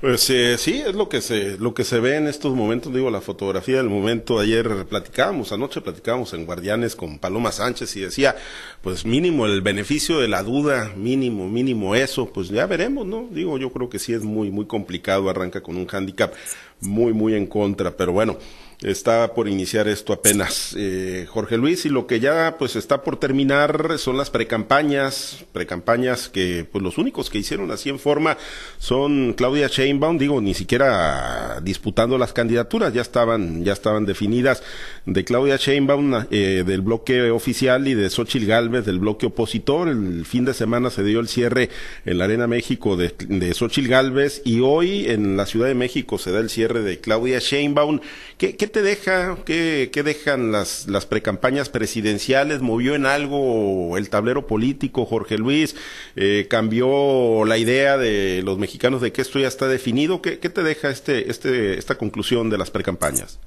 pues 0.00 0.30
eh, 0.30 0.56
sí, 0.58 0.80
es 0.86 0.94
lo 0.94 1.08
que 1.08 1.20
se 1.20 1.58
lo 1.58 1.74
que 1.74 1.82
se 1.82 1.98
ve 1.98 2.16
en 2.16 2.28
estos 2.28 2.54
momentos, 2.54 2.94
digo, 2.94 3.10
la 3.10 3.20
fotografía 3.20 3.78
del 3.78 3.88
momento. 3.88 4.38
Ayer 4.38 4.86
platicábamos, 4.86 5.50
anoche 5.50 5.80
platicábamos 5.80 6.32
en 6.34 6.46
Guardianes 6.46 6.94
con 6.94 7.18
Paloma 7.18 7.50
Sánchez 7.50 7.96
y 7.96 8.00
decía, 8.02 8.36
pues 8.80 9.04
mínimo 9.04 9.46
el 9.46 9.60
beneficio 9.60 10.20
de 10.20 10.28
la 10.28 10.44
duda, 10.44 10.92
mínimo, 10.96 11.48
mínimo 11.48 11.96
eso, 11.96 12.30
pues 12.32 12.48
ya 12.48 12.66
veremos, 12.66 13.06
¿no? 13.06 13.28
Digo, 13.32 13.58
yo 13.58 13.72
creo 13.72 13.90
que 13.90 13.98
sí 13.98 14.12
es 14.12 14.22
muy 14.22 14.52
muy 14.52 14.66
complicado, 14.66 15.28
arranca 15.28 15.62
con 15.62 15.76
un 15.76 15.86
hándicap 15.86 16.32
muy, 16.80 17.12
muy 17.12 17.34
en 17.34 17.46
contra. 17.46 17.96
Pero 17.96 18.12
bueno, 18.12 18.38
está 18.82 19.34
por 19.34 19.48
iniciar 19.48 19.88
esto 19.88 20.12
apenas. 20.12 20.74
Eh, 20.78 21.26
Jorge 21.28 21.56
Luis, 21.56 21.84
y 21.84 21.88
lo 21.88 22.06
que 22.06 22.20
ya 22.20 22.56
pues 22.58 22.76
está 22.76 23.02
por 23.02 23.18
terminar 23.18 23.98
son 23.98 24.16
las 24.16 24.30
precampañas, 24.30 25.44
precampañas 25.52 26.28
que 26.28 26.64
pues 26.70 26.82
los 26.84 26.98
únicos 26.98 27.28
que 27.28 27.38
hicieron 27.38 27.70
así 27.72 27.88
en 27.88 27.98
forma 27.98 28.36
son 28.78 29.32
Claudia 29.32 29.66
Sheinbaum, 29.66 30.18
digo, 30.18 30.40
ni 30.40 30.54
siquiera 30.54 31.60
disputando 31.62 32.18
las 32.18 32.32
candidaturas, 32.32 32.92
ya 32.94 33.02
estaban, 33.02 33.64
ya 33.64 33.72
estaban 33.72 34.06
definidas 34.06 34.62
de 35.06 35.24
Claudia 35.24 35.56
Sheinbaum 35.56 36.26
eh, 36.30 36.62
del 36.64 36.82
bloque 36.82 37.30
oficial 37.30 37.88
y 37.88 37.94
de 37.94 38.08
Xochitl 38.10 38.46
Galvez 38.46 38.84
del 38.84 39.00
bloque 39.00 39.26
opositor. 39.26 39.88
El 39.88 40.24
fin 40.24 40.44
de 40.44 40.54
semana 40.54 40.90
se 40.90 41.02
dio 41.02 41.18
el 41.20 41.28
cierre 41.28 41.68
en 42.04 42.18
la 42.18 42.24
Arena 42.24 42.46
México 42.46 42.96
de, 42.96 43.12
de 43.26 43.54
Xochitl 43.54 43.88
Galvez 43.88 44.42
y 44.44 44.60
hoy 44.60 45.06
en 45.06 45.36
la 45.36 45.46
Ciudad 45.46 45.66
de 45.66 45.74
México 45.74 46.18
se 46.18 46.30
da 46.30 46.38
el 46.38 46.48
cierre 46.48 46.67
de 46.74 47.00
Claudia 47.00 47.38
Sheinbaum. 47.38 48.00
¿Qué, 48.36 48.56
qué 48.56 48.66
te 48.66 48.82
deja? 48.82 49.36
¿Qué, 49.44 49.90
qué 49.92 50.02
dejan 50.02 50.52
las, 50.52 50.86
las 50.86 51.06
precampañas 51.06 51.68
presidenciales? 51.68 52.60
¿Movió 52.60 52.94
en 52.94 53.06
algo 53.06 53.96
el 53.96 54.10
tablero 54.10 54.46
político, 54.46 55.06
Jorge 55.06 55.38
Luis? 55.38 55.74
Eh, 56.16 56.46
¿Cambió 56.48 57.44
la 57.44 57.58
idea 57.58 57.96
de 57.96 58.42
los 58.44 58.58
mexicanos 58.58 59.00
de 59.00 59.12
que 59.12 59.22
esto 59.22 59.38
ya 59.38 59.48
está 59.48 59.66
definido? 59.66 60.22
¿Qué, 60.22 60.38
qué 60.38 60.50
te 60.50 60.62
deja 60.62 60.90
este, 60.90 61.30
este, 61.30 61.78
esta 61.78 61.96
conclusión 61.96 62.50
de 62.50 62.58
las 62.58 62.70
precampañas? 62.70 63.38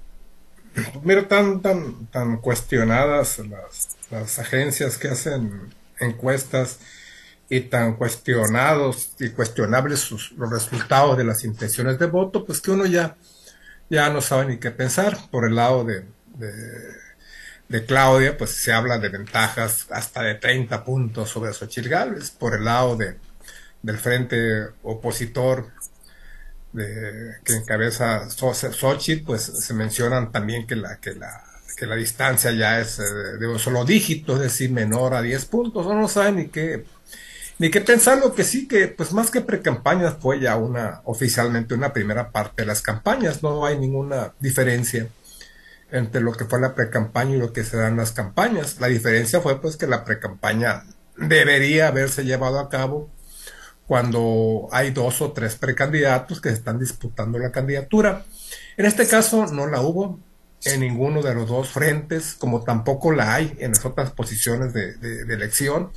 Mira, 1.03 1.27
tan, 1.27 1.61
tan, 1.61 2.07
tan 2.07 2.37
cuestionadas 2.37 3.39
las, 3.39 3.97
las 4.09 4.39
agencias 4.39 4.97
que 4.97 5.09
hacen 5.09 5.73
encuestas 5.99 6.79
y 7.51 7.59
tan 7.59 7.95
cuestionados 7.95 9.11
y 9.19 9.29
cuestionables 9.31 10.09
los 10.09 10.49
resultados 10.49 11.17
de 11.17 11.25
las 11.25 11.43
intenciones 11.43 11.99
de 11.99 12.05
voto, 12.05 12.45
pues 12.45 12.61
que 12.61 12.71
uno 12.71 12.85
ya 12.85 13.17
ya 13.89 14.09
no 14.09 14.21
sabe 14.21 14.45
ni 14.45 14.57
qué 14.57 14.71
pensar. 14.71 15.17
Por 15.29 15.45
el 15.45 15.55
lado 15.55 15.83
de, 15.83 16.05
de, 17.67 17.85
Claudia, 17.85 18.37
pues 18.37 18.51
se 18.51 18.71
habla 18.71 18.99
de 18.99 19.09
ventajas 19.09 19.87
hasta 19.89 20.21
de 20.23 20.35
30 20.35 20.85
puntos 20.85 21.29
sobre 21.29 21.51
Xochitl 21.51 21.89
Gálvez. 21.89 22.31
Por 22.31 22.55
el 22.55 22.63
lado 22.63 22.95
de, 22.95 23.17
del 23.81 23.97
frente 23.97 24.69
opositor 24.83 25.71
de, 26.71 27.35
que 27.43 27.57
encabeza 27.57 28.29
Xochitl, 28.29 29.25
pues 29.25 29.41
se 29.41 29.73
mencionan 29.73 30.31
también 30.31 30.65
que 30.65 30.77
la, 30.77 31.01
que 31.01 31.15
la, 31.15 31.43
que 31.75 31.85
la 31.85 31.97
distancia 31.97 32.51
ya 32.51 32.79
es 32.79 32.99
eh, 32.99 33.03
de 33.39 33.45
un 33.45 33.59
solo 33.59 33.83
dígito, 33.83 34.35
es 34.35 34.39
decir, 34.39 34.71
menor 34.71 35.13
a 35.13 35.21
10 35.21 35.45
puntos. 35.47 35.85
Uno 35.85 35.99
no 35.99 36.07
sabe 36.07 36.31
ni 36.31 36.47
qué 36.47 36.85
ni 37.61 37.69
que 37.69 37.81
pensar 37.81 38.17
lo 38.17 38.33
que 38.33 38.43
sí, 38.43 38.67
que 38.67 38.87
pues 38.87 39.13
más 39.13 39.29
que 39.29 39.41
precampañas 39.41 40.15
fue 40.19 40.39
ya 40.39 40.55
una, 40.55 41.01
oficialmente 41.05 41.75
una 41.75 41.93
primera 41.93 42.31
parte 42.31 42.63
de 42.63 42.65
las 42.65 42.81
campañas, 42.81 43.43
no 43.43 43.67
hay 43.67 43.77
ninguna 43.77 44.33
diferencia 44.39 45.07
entre 45.91 46.21
lo 46.21 46.31
que 46.31 46.45
fue 46.45 46.59
la 46.59 46.73
precampaña 46.73 47.35
y 47.35 47.37
lo 47.37 47.53
que 47.53 47.63
se 47.63 47.77
dan 47.77 47.97
las 47.97 48.13
campañas. 48.13 48.77
La 48.79 48.87
diferencia 48.87 49.41
fue 49.41 49.61
pues 49.61 49.77
que 49.77 49.85
la 49.85 50.03
precampaña 50.05 50.85
debería 51.17 51.89
haberse 51.89 52.25
llevado 52.25 52.59
a 52.59 52.67
cabo 52.67 53.11
cuando 53.85 54.67
hay 54.71 54.89
dos 54.89 55.21
o 55.21 55.31
tres 55.31 55.55
precandidatos 55.55 56.41
que 56.41 56.49
están 56.49 56.79
disputando 56.79 57.37
la 57.37 57.51
candidatura. 57.51 58.25
En 58.75 58.87
este 58.87 59.05
caso 59.05 59.45
no 59.45 59.67
la 59.67 59.81
hubo 59.81 60.19
en 60.63 60.79
ninguno 60.79 61.21
de 61.21 61.35
los 61.35 61.47
dos 61.47 61.69
frentes, 61.69 62.33
como 62.33 62.63
tampoco 62.63 63.11
la 63.11 63.35
hay 63.35 63.55
en 63.59 63.73
las 63.73 63.85
otras 63.85 64.09
posiciones 64.09 64.73
de 64.73 65.21
elección 65.31 65.91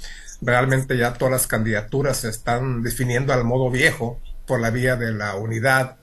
realmente 0.45 0.97
ya 0.97 1.15
todas 1.15 1.33
las 1.33 1.47
candidaturas 1.47 2.19
se 2.19 2.29
están 2.29 2.83
definiendo 2.83 3.33
al 3.33 3.45
modo 3.45 3.71
viejo 3.71 4.21
por 4.47 4.61
la 4.61 4.71
vía 4.71 4.97
de 4.97 5.13
la 5.13 5.37
unidad, 5.37 5.97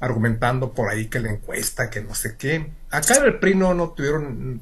argumentando 0.00 0.72
por 0.72 0.90
ahí 0.90 1.06
que 1.06 1.20
la 1.20 1.30
encuesta, 1.30 1.90
que 1.90 2.02
no 2.02 2.14
sé 2.14 2.36
qué. 2.36 2.72
Acá 2.90 3.16
en 3.16 3.24
el 3.24 3.38
PRI 3.38 3.54
no, 3.54 3.90
tuvieron, 3.90 4.60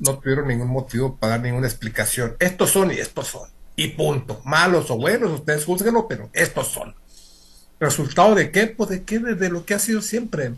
no, 0.00 0.18
tuvieron 0.18 0.48
ningún 0.48 0.68
motivo 0.68 1.16
para 1.16 1.32
dar 1.32 1.40
ninguna 1.40 1.66
explicación. 1.66 2.36
Estos 2.38 2.70
son 2.70 2.90
y 2.92 2.94
estos 2.94 3.28
son. 3.28 3.48
Y 3.76 3.88
punto. 3.88 4.40
Malos 4.44 4.90
o 4.90 4.96
buenos, 4.96 5.30
ustedes 5.30 5.64
juzguenlo, 5.64 6.06
pero 6.08 6.28
estos 6.32 6.68
son. 6.68 6.94
¿Resultado 7.80 8.34
de 8.34 8.50
qué? 8.50 8.66
Pues 8.66 8.90
de 8.90 9.04
qué, 9.04 9.18
de 9.18 9.48
lo 9.48 9.64
que 9.64 9.74
ha 9.74 9.78
sido 9.78 10.02
siempre 10.02 10.52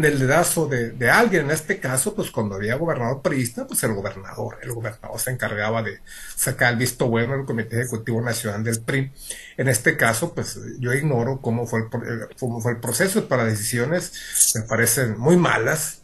del 0.00 0.18
dedazo 0.18 0.66
de, 0.66 1.10
alguien, 1.10 1.46
en 1.46 1.50
este 1.50 1.78
caso, 1.78 2.14
pues 2.14 2.30
cuando 2.30 2.56
había 2.56 2.76
gobernador 2.76 3.22
priista, 3.22 3.66
pues 3.66 3.82
el 3.82 3.94
gobernador, 3.94 4.58
el 4.62 4.72
gobernador 4.72 5.18
se 5.18 5.30
encargaba 5.30 5.82
de 5.82 6.00
sacar 6.34 6.72
el 6.72 6.78
visto 6.78 7.08
bueno 7.08 7.36
del 7.36 7.46
Comité 7.46 7.80
Ejecutivo 7.80 8.20
Nacional 8.20 8.64
del 8.64 8.80
PRI. 8.80 9.12
En 9.56 9.68
este 9.68 9.96
caso, 9.96 10.34
pues 10.34 10.58
yo 10.78 10.92
ignoro 10.92 11.40
cómo 11.40 11.66
fue 11.66 11.80
el, 11.80 12.22
eh, 12.22 12.76
proceso 12.80 13.28
para 13.28 13.44
decisiones, 13.44 14.52
me 14.54 14.62
parecen 14.62 15.18
muy 15.18 15.36
malas, 15.36 16.02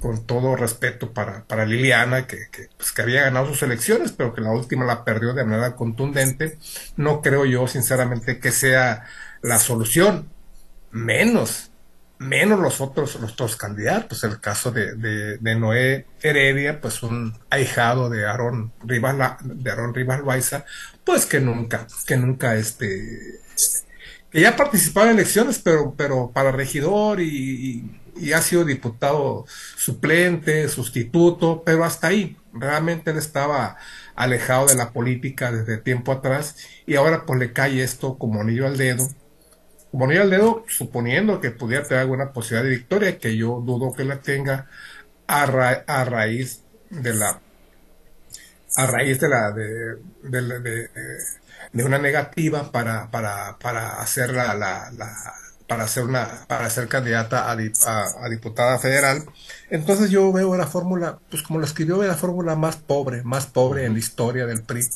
con 0.00 0.26
todo 0.26 0.56
respeto 0.56 1.12
para, 1.12 1.44
para 1.44 1.64
Liliana, 1.64 2.26
que, 2.26 2.48
que, 2.50 2.68
pues, 2.76 2.92
que 2.92 3.02
había 3.02 3.22
ganado 3.22 3.46
sus 3.46 3.62
elecciones, 3.62 4.12
pero 4.12 4.34
que 4.34 4.42
la 4.42 4.52
última 4.52 4.84
la 4.84 5.04
perdió 5.04 5.32
de 5.32 5.44
manera 5.44 5.74
contundente. 5.74 6.58
No 6.96 7.22
creo 7.22 7.46
yo, 7.46 7.66
sinceramente, 7.66 8.38
que 8.38 8.52
sea 8.52 9.06
la 9.42 9.58
solución, 9.58 10.28
menos 10.90 11.70
menos 12.18 12.60
los 12.60 12.80
otros, 12.80 13.20
los 13.20 13.32
otros 13.32 13.56
candidatos. 13.56 14.24
El 14.24 14.40
caso 14.40 14.70
de, 14.70 14.94
de, 14.94 15.54
Noé 15.54 16.06
Heredia, 16.22 16.80
pues 16.80 17.02
un 17.02 17.38
ahijado 17.50 18.08
de 18.08 18.26
Aarón 18.26 18.72
Rivas, 18.84 19.36
de 19.42 19.70
Aarón 19.70 19.94
Rivas 19.94 20.20
Loaiza, 20.20 20.64
pues 21.04 21.26
que 21.26 21.40
nunca, 21.40 21.86
que 22.06 22.16
nunca 22.16 22.56
este, 22.56 23.40
que 24.30 24.40
ya 24.40 24.56
participado 24.56 25.06
en 25.06 25.14
elecciones, 25.14 25.58
pero, 25.58 25.94
pero 25.96 26.30
para 26.32 26.52
regidor 26.52 27.20
y, 27.20 27.90
y, 28.16 28.32
ha 28.32 28.40
sido 28.40 28.64
diputado 28.64 29.44
suplente, 29.76 30.68
sustituto, 30.68 31.62
pero 31.64 31.84
hasta 31.84 32.08
ahí. 32.08 32.36
Realmente 32.52 33.10
él 33.10 33.18
estaba 33.18 33.76
alejado 34.14 34.66
de 34.66 34.74
la 34.74 34.92
política 34.92 35.52
desde 35.52 35.76
tiempo 35.76 36.12
atrás 36.12 36.56
y 36.86 36.96
ahora 36.96 37.26
pues 37.26 37.38
le 37.38 37.52
cae 37.52 37.82
esto 37.82 38.16
como 38.16 38.40
anillo 38.40 38.66
al 38.66 38.78
dedo 38.78 39.06
ponía 39.98 40.22
el 40.22 40.30
dedo 40.30 40.64
suponiendo 40.68 41.40
que 41.40 41.50
pudiera 41.50 41.84
tener 41.84 42.02
alguna 42.02 42.32
posibilidad 42.32 42.64
de 42.64 42.76
victoria, 42.76 43.18
que 43.18 43.36
yo 43.36 43.60
dudo 43.64 43.92
que 43.94 44.04
la 44.04 44.20
tenga 44.20 44.68
a, 45.26 45.46
raíz 46.04 46.62
de 46.90 47.14
la 47.14 47.40
a 48.76 48.86
raíz 48.86 49.20
de 49.20 49.28
la 49.28 49.50
de, 49.52 49.96
de, 51.72 51.84
una 51.84 51.98
negativa 51.98 52.70
para, 52.72 53.10
para, 53.10 53.58
para 53.58 54.00
hacer 54.00 54.30
la, 54.30 54.54
la, 54.54 54.90
para 55.66 55.84
hacer 55.84 56.04
una 56.04 56.46
para 56.46 56.70
ser 56.70 56.88
candidata 56.88 57.50
a, 57.50 57.52
a, 57.52 58.28
diputada 58.28 58.78
federal 58.78 59.24
entonces 59.70 60.10
yo 60.10 60.32
veo 60.32 60.56
la 60.56 60.66
fórmula 60.66 61.18
pues 61.30 61.42
como 61.42 61.58
lo 61.58 61.66
escribió 61.66 62.02
la 62.02 62.14
fórmula 62.14 62.54
más 62.54 62.76
pobre 62.76 63.22
más 63.24 63.46
pobre 63.46 63.84
en 63.84 63.94
la 63.94 63.98
historia 63.98 64.46
del 64.46 64.62
PRI 64.62 64.86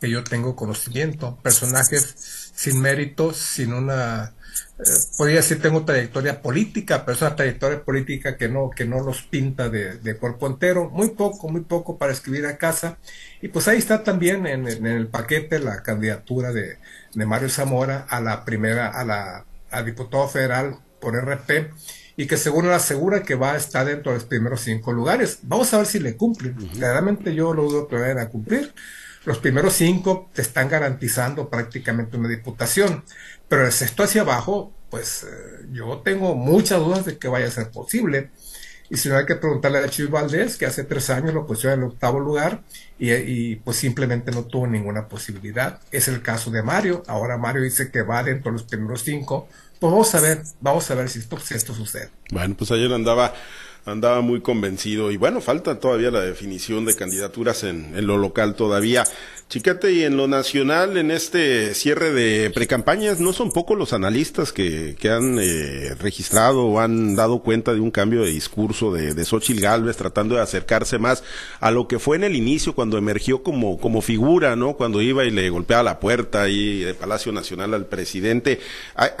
que 0.00 0.10
yo 0.10 0.24
tengo 0.24 0.56
conocimiento. 0.56 1.38
Personajes 1.42 2.52
sin 2.54 2.80
méritos 2.80 3.36
sin 3.36 3.72
una 3.72 4.34
eh, 4.78 4.82
podría 5.16 5.36
decir 5.36 5.60
tengo 5.60 5.84
trayectoria 5.84 6.40
política, 6.40 7.04
pero 7.04 7.14
es 7.14 7.22
una 7.22 7.36
trayectoria 7.36 7.82
política 7.84 8.36
que 8.36 8.48
no, 8.48 8.70
que 8.70 8.84
no 8.84 9.00
los 9.00 9.22
pinta 9.22 9.68
de, 9.68 10.16
cuerpo 10.18 10.46
entero, 10.46 10.88
muy 10.90 11.10
poco, 11.10 11.48
muy 11.48 11.62
poco 11.62 11.98
para 11.98 12.12
escribir 12.12 12.46
a 12.46 12.56
casa. 12.56 12.98
Y 13.42 13.48
pues 13.48 13.68
ahí 13.68 13.78
está 13.78 14.02
también 14.02 14.46
en, 14.46 14.66
el 14.86 15.08
paquete 15.08 15.58
la 15.58 15.82
candidatura 15.82 16.52
de, 16.52 16.78
Mario 17.14 17.48
Zamora 17.50 18.06
a 18.08 18.20
la 18.20 18.44
primera, 18.44 18.88
a 18.88 19.04
la 19.04 19.44
a 19.70 19.82
diputado 19.82 20.28
federal 20.28 20.78
por 21.00 21.14
RP 21.14 21.70
y 22.16 22.26
que 22.26 22.36
según 22.36 22.66
él 22.66 22.72
asegura 22.72 23.22
que 23.22 23.34
va 23.34 23.52
a 23.52 23.56
estar 23.56 23.86
dentro 23.86 24.12
de 24.12 24.18
los 24.18 24.26
primeros 24.26 24.60
cinco 24.60 24.92
lugares. 24.92 25.40
Vamos 25.42 25.72
a 25.72 25.78
ver 25.78 25.86
si 25.86 25.98
le 25.98 26.16
cumplen. 26.16 26.54
Claramente 26.74 27.34
yo 27.34 27.54
lo 27.54 27.64
dudo 27.64 27.88
que 27.88 27.96
vayan 27.96 28.18
a 28.18 28.28
cumplir. 28.28 28.74
Los 29.24 29.38
primeros 29.38 29.74
cinco 29.74 30.30
te 30.32 30.42
están 30.42 30.68
garantizando 30.68 31.48
prácticamente 31.48 32.16
una 32.16 32.28
diputación. 32.28 33.04
Pero 33.48 33.66
el 33.66 33.72
sexto 33.72 34.02
hacia 34.02 34.22
abajo, 34.22 34.72
pues 34.90 35.24
eh, 35.24 35.66
yo 35.72 35.98
tengo 36.04 36.34
muchas 36.34 36.78
dudas 36.78 37.04
de 37.04 37.18
que 37.18 37.28
vaya 37.28 37.46
a 37.46 37.50
ser 37.50 37.70
posible. 37.70 38.30
Y 38.90 38.96
si 38.96 39.08
no 39.08 39.16
hay 39.16 39.24
que 39.24 39.36
preguntarle 39.36 39.78
a 39.78 39.88
Chuy 39.88 40.06
Valdés, 40.06 40.56
que 40.56 40.66
hace 40.66 40.82
tres 40.82 41.10
años 41.10 41.32
lo 41.32 41.46
puso 41.46 41.68
en 41.70 41.78
el 41.78 41.86
octavo 41.86 42.18
lugar 42.18 42.64
y, 42.98 43.54
pues 43.56 43.76
simplemente 43.76 44.32
no 44.32 44.44
tuvo 44.44 44.66
ninguna 44.66 45.06
posibilidad. 45.06 45.80
Es 45.92 46.08
el 46.08 46.22
caso 46.22 46.50
de 46.50 46.62
Mario. 46.62 47.04
Ahora 47.06 47.38
Mario 47.38 47.62
dice 47.62 47.92
que 47.92 48.02
va 48.02 48.24
dentro 48.24 48.50
de 48.50 48.58
los 48.58 48.64
primeros 48.64 49.02
cinco. 49.02 49.48
Pues 49.80 49.90
vamos 49.90 50.14
a 50.14 50.20
ver, 50.20 50.42
vamos 50.60 50.90
a 50.90 50.94
ver 50.94 51.08
si 51.08 51.20
esto, 51.20 51.38
si 51.40 51.54
esto 51.54 51.74
sucede. 51.74 52.10
Bueno, 52.30 52.54
pues 52.56 52.70
ayer 52.70 52.92
andaba 52.92 53.32
andaba 53.84 54.20
muy 54.20 54.40
convencido. 54.40 55.10
Y 55.10 55.16
bueno, 55.16 55.40
falta 55.40 55.78
todavía 55.78 56.10
la 56.10 56.20
definición 56.20 56.84
de 56.84 56.96
candidaturas 56.96 57.64
en, 57.64 57.92
en 57.96 58.06
lo 58.06 58.18
local 58.18 58.54
todavía. 58.54 59.04
Chiquete, 59.50 59.90
y 59.90 60.04
en 60.04 60.16
lo 60.16 60.28
nacional, 60.28 60.96
en 60.96 61.10
este 61.10 61.74
cierre 61.74 62.12
de 62.12 62.50
precampañas, 62.50 63.18
no 63.18 63.32
son 63.32 63.50
pocos 63.50 63.76
los 63.76 63.92
analistas 63.92 64.52
que, 64.52 64.94
que 64.96 65.10
han 65.10 65.38
eh, 65.40 65.96
registrado 65.98 66.66
o 66.66 66.78
han 66.78 67.16
dado 67.16 67.40
cuenta 67.40 67.74
de 67.74 67.80
un 67.80 67.90
cambio 67.90 68.22
de 68.22 68.30
discurso 68.30 68.92
de, 68.92 69.12
de 69.12 69.24
Xochitl 69.24 69.60
Galvez, 69.60 69.96
tratando 69.96 70.36
de 70.36 70.42
acercarse 70.42 71.00
más 71.00 71.24
a 71.58 71.72
lo 71.72 71.88
que 71.88 71.98
fue 71.98 72.16
en 72.16 72.22
el 72.22 72.36
inicio, 72.36 72.76
cuando 72.76 72.96
emergió 72.96 73.42
como, 73.42 73.80
como 73.80 74.02
figura, 74.02 74.54
¿no? 74.54 74.74
Cuando 74.74 75.02
iba 75.02 75.24
y 75.24 75.32
le 75.32 75.50
golpeaba 75.50 75.82
la 75.82 75.98
puerta 75.98 76.42
ahí 76.42 76.84
de 76.84 76.94
Palacio 76.94 77.32
Nacional 77.32 77.74
al 77.74 77.86
presidente, 77.86 78.60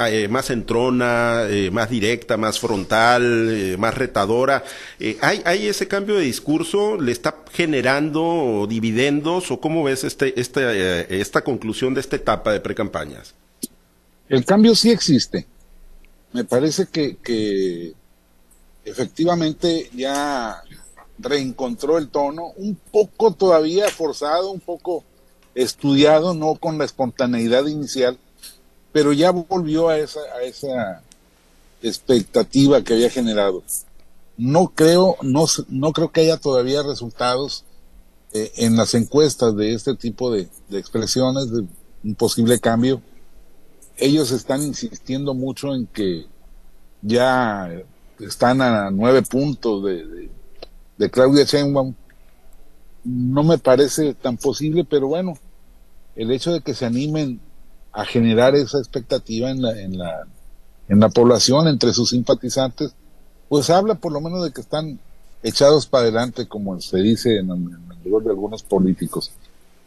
eh, 0.06 0.28
más 0.28 0.50
entrona, 0.50 1.42
eh, 1.48 1.72
más 1.72 1.90
directa, 1.90 2.36
más 2.36 2.60
frontal, 2.60 3.48
eh, 3.50 3.76
más 3.76 3.96
retadora. 3.96 4.49
Eh, 4.98 5.18
¿hay, 5.20 5.42
¿Hay 5.44 5.66
ese 5.66 5.88
cambio 5.88 6.16
de 6.16 6.22
discurso? 6.22 6.96
¿Le 6.96 7.12
está 7.12 7.42
generando 7.52 8.66
dividendos 8.68 9.50
o 9.50 9.60
cómo 9.60 9.84
ves 9.84 10.04
este, 10.04 10.38
este, 10.40 10.60
eh, 10.64 11.06
esta 11.20 11.42
conclusión 11.42 11.94
de 11.94 12.00
esta 12.00 12.16
etapa 12.16 12.52
de 12.52 12.60
precampañas? 12.60 13.34
El 14.28 14.44
cambio 14.44 14.74
sí 14.74 14.90
existe. 14.90 15.46
Me 16.32 16.44
parece 16.44 16.86
que, 16.86 17.16
que 17.16 17.92
efectivamente 18.84 19.90
ya 19.92 20.62
reencontró 21.18 21.98
el 21.98 22.08
tono, 22.08 22.52
un 22.56 22.76
poco 22.76 23.32
todavía 23.32 23.88
forzado, 23.88 24.50
un 24.50 24.60
poco 24.60 25.04
estudiado, 25.54 26.34
no 26.34 26.54
con 26.54 26.78
la 26.78 26.84
espontaneidad 26.84 27.66
inicial, 27.66 28.18
pero 28.92 29.12
ya 29.12 29.30
volvió 29.30 29.88
a 29.88 29.98
esa, 29.98 30.20
a 30.38 30.42
esa 30.42 31.02
expectativa 31.82 32.82
que 32.82 32.94
había 32.94 33.10
generado. 33.10 33.62
No 34.40 34.72
creo, 34.74 35.16
no, 35.20 35.44
no 35.68 35.92
creo 35.92 36.10
que 36.10 36.22
haya 36.22 36.38
todavía 36.38 36.82
resultados 36.82 37.66
eh, 38.32 38.50
en 38.56 38.74
las 38.74 38.94
encuestas 38.94 39.54
de 39.54 39.74
este 39.74 39.94
tipo 39.96 40.30
de, 40.30 40.48
expresiones 40.70 41.52
de 41.52 41.66
un 42.02 42.14
posible 42.14 42.58
cambio. 42.58 43.02
Ellos 43.98 44.30
están 44.30 44.62
insistiendo 44.62 45.34
mucho 45.34 45.74
en 45.74 45.86
que 45.88 46.24
ya 47.02 47.70
están 48.18 48.62
a 48.62 48.90
nueve 48.90 49.20
puntos 49.20 49.84
de, 49.84 50.06
de, 50.06 50.30
de 50.96 51.10
Claudia 51.10 51.44
Sheinbaum. 51.44 51.94
No 53.04 53.42
me 53.42 53.58
parece 53.58 54.14
tan 54.14 54.38
posible, 54.38 54.86
pero 54.88 55.08
bueno, 55.08 55.34
el 56.16 56.30
hecho 56.30 56.50
de 56.54 56.62
que 56.62 56.72
se 56.72 56.86
animen 56.86 57.42
a 57.92 58.06
generar 58.06 58.54
esa 58.54 58.78
expectativa 58.78 59.50
en 59.50 59.60
la, 59.60 59.78
en 59.78 59.98
la, 59.98 60.26
en 60.88 60.98
la 60.98 61.10
población, 61.10 61.68
entre 61.68 61.92
sus 61.92 62.08
simpatizantes, 62.08 62.94
pues 63.50 63.68
habla 63.68 63.96
por 63.96 64.12
lo 64.12 64.20
menos 64.20 64.44
de 64.44 64.52
que 64.52 64.60
están 64.60 65.00
echados 65.42 65.84
para 65.84 66.04
adelante, 66.04 66.46
como 66.46 66.80
se 66.80 66.98
dice 66.98 67.38
en, 67.38 67.50
el 67.50 68.08
lugar 68.08 68.22
de 68.22 68.30
algunos 68.30 68.62
políticos. 68.62 69.32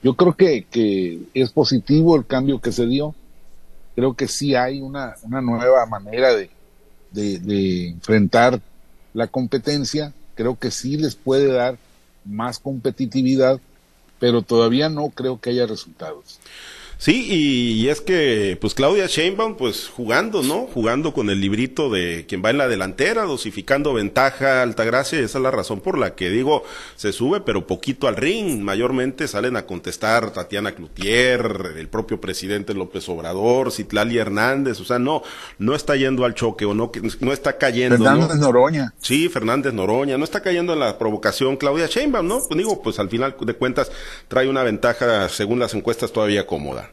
Yo 0.03 0.15
creo 0.15 0.35
que, 0.35 0.65
que 0.69 1.21
es 1.33 1.49
positivo 1.51 2.17
el 2.17 2.25
cambio 2.25 2.59
que 2.59 2.73
se 2.73 2.85
dio. 2.85 3.15
Creo 3.95 4.15
que 4.15 4.27
sí 4.27 4.53
hay 4.53 4.81
una, 4.81 5.15
una 5.23 5.39
nueva 5.39 5.85
manera 5.85 6.33
de, 6.33 6.49
de 7.11 7.87
enfrentar 7.87 8.59
la 9.13 9.27
competencia. 9.27 10.11
Creo 10.35 10.59
que 10.59 10.69
sí 10.69 10.97
les 10.97 11.15
puede 11.15 11.47
dar 11.47 11.77
más 12.25 12.59
competitividad, 12.59 13.61
pero 14.19 14.41
todavía 14.41 14.89
no 14.89 15.07
creo 15.07 15.39
que 15.39 15.51
haya 15.51 15.65
resultados. 15.67 16.41
Sí, 16.97 17.27
y, 17.29 17.81
y, 17.81 17.89
es 17.89 18.01
que, 18.01 18.57
pues 18.61 18.73
Claudia 18.73 19.07
Sheinbaum, 19.07 19.55
pues 19.55 19.89
jugando, 19.89 20.41
¿no? 20.41 20.67
Jugando 20.73 21.13
con 21.13 21.29
el 21.29 21.41
librito 21.41 21.89
de 21.89 22.25
quien 22.27 22.41
va 22.43 22.49
en 22.49 22.57
la 22.57 22.67
delantera, 22.67 23.23
dosificando 23.23 23.93
ventaja, 23.93 24.61
Altagracia, 24.61 25.19
esa 25.19 25.37
es 25.37 25.43
la 25.43 25.51
razón 25.51 25.81
por 25.81 25.97
la 25.97 26.15
que 26.15 26.29
digo, 26.29 26.63
se 26.95 27.11
sube, 27.11 27.41
pero 27.41 27.67
poquito 27.67 28.07
al 28.07 28.15
ring. 28.15 28.61
Mayormente 28.61 29.27
salen 29.27 29.57
a 29.57 29.65
contestar 29.65 30.31
Tatiana 30.31 30.73
Cloutier, 30.73 31.73
el 31.77 31.87
propio 31.89 32.21
presidente 32.21 32.73
López 32.73 33.07
Obrador, 33.09 33.71
Citlali 33.71 34.17
Hernández, 34.17 34.79
o 34.79 34.85
sea, 34.85 34.99
no, 34.99 35.23
no 35.57 35.75
está 35.75 35.95
yendo 35.95 36.25
al 36.25 36.35
choque 36.35 36.65
o 36.65 36.73
no, 36.73 36.91
no 37.19 37.33
está 37.33 37.57
cayendo. 37.57 37.97
Fernández 37.97 38.37
¿no? 38.37 38.45
Noroña. 38.45 38.93
Sí, 38.99 39.27
Fernández 39.29 39.73
Noroña, 39.73 40.17
no 40.17 40.23
está 40.23 40.41
cayendo 40.41 40.73
en 40.73 40.79
la 40.79 40.97
provocación 40.97 41.57
Claudia 41.57 41.87
Sheinbaum, 41.87 42.27
¿no? 42.27 42.39
Pues 42.47 42.57
digo, 42.57 42.81
pues 42.81 42.99
al 42.99 43.09
final 43.09 43.35
de 43.39 43.53
cuentas 43.55 43.91
trae 44.27 44.47
una 44.47 44.63
ventaja, 44.63 45.27
según 45.29 45.59
las 45.59 45.73
encuestas, 45.73 46.11
todavía 46.11 46.47
cómoda. 46.47 46.92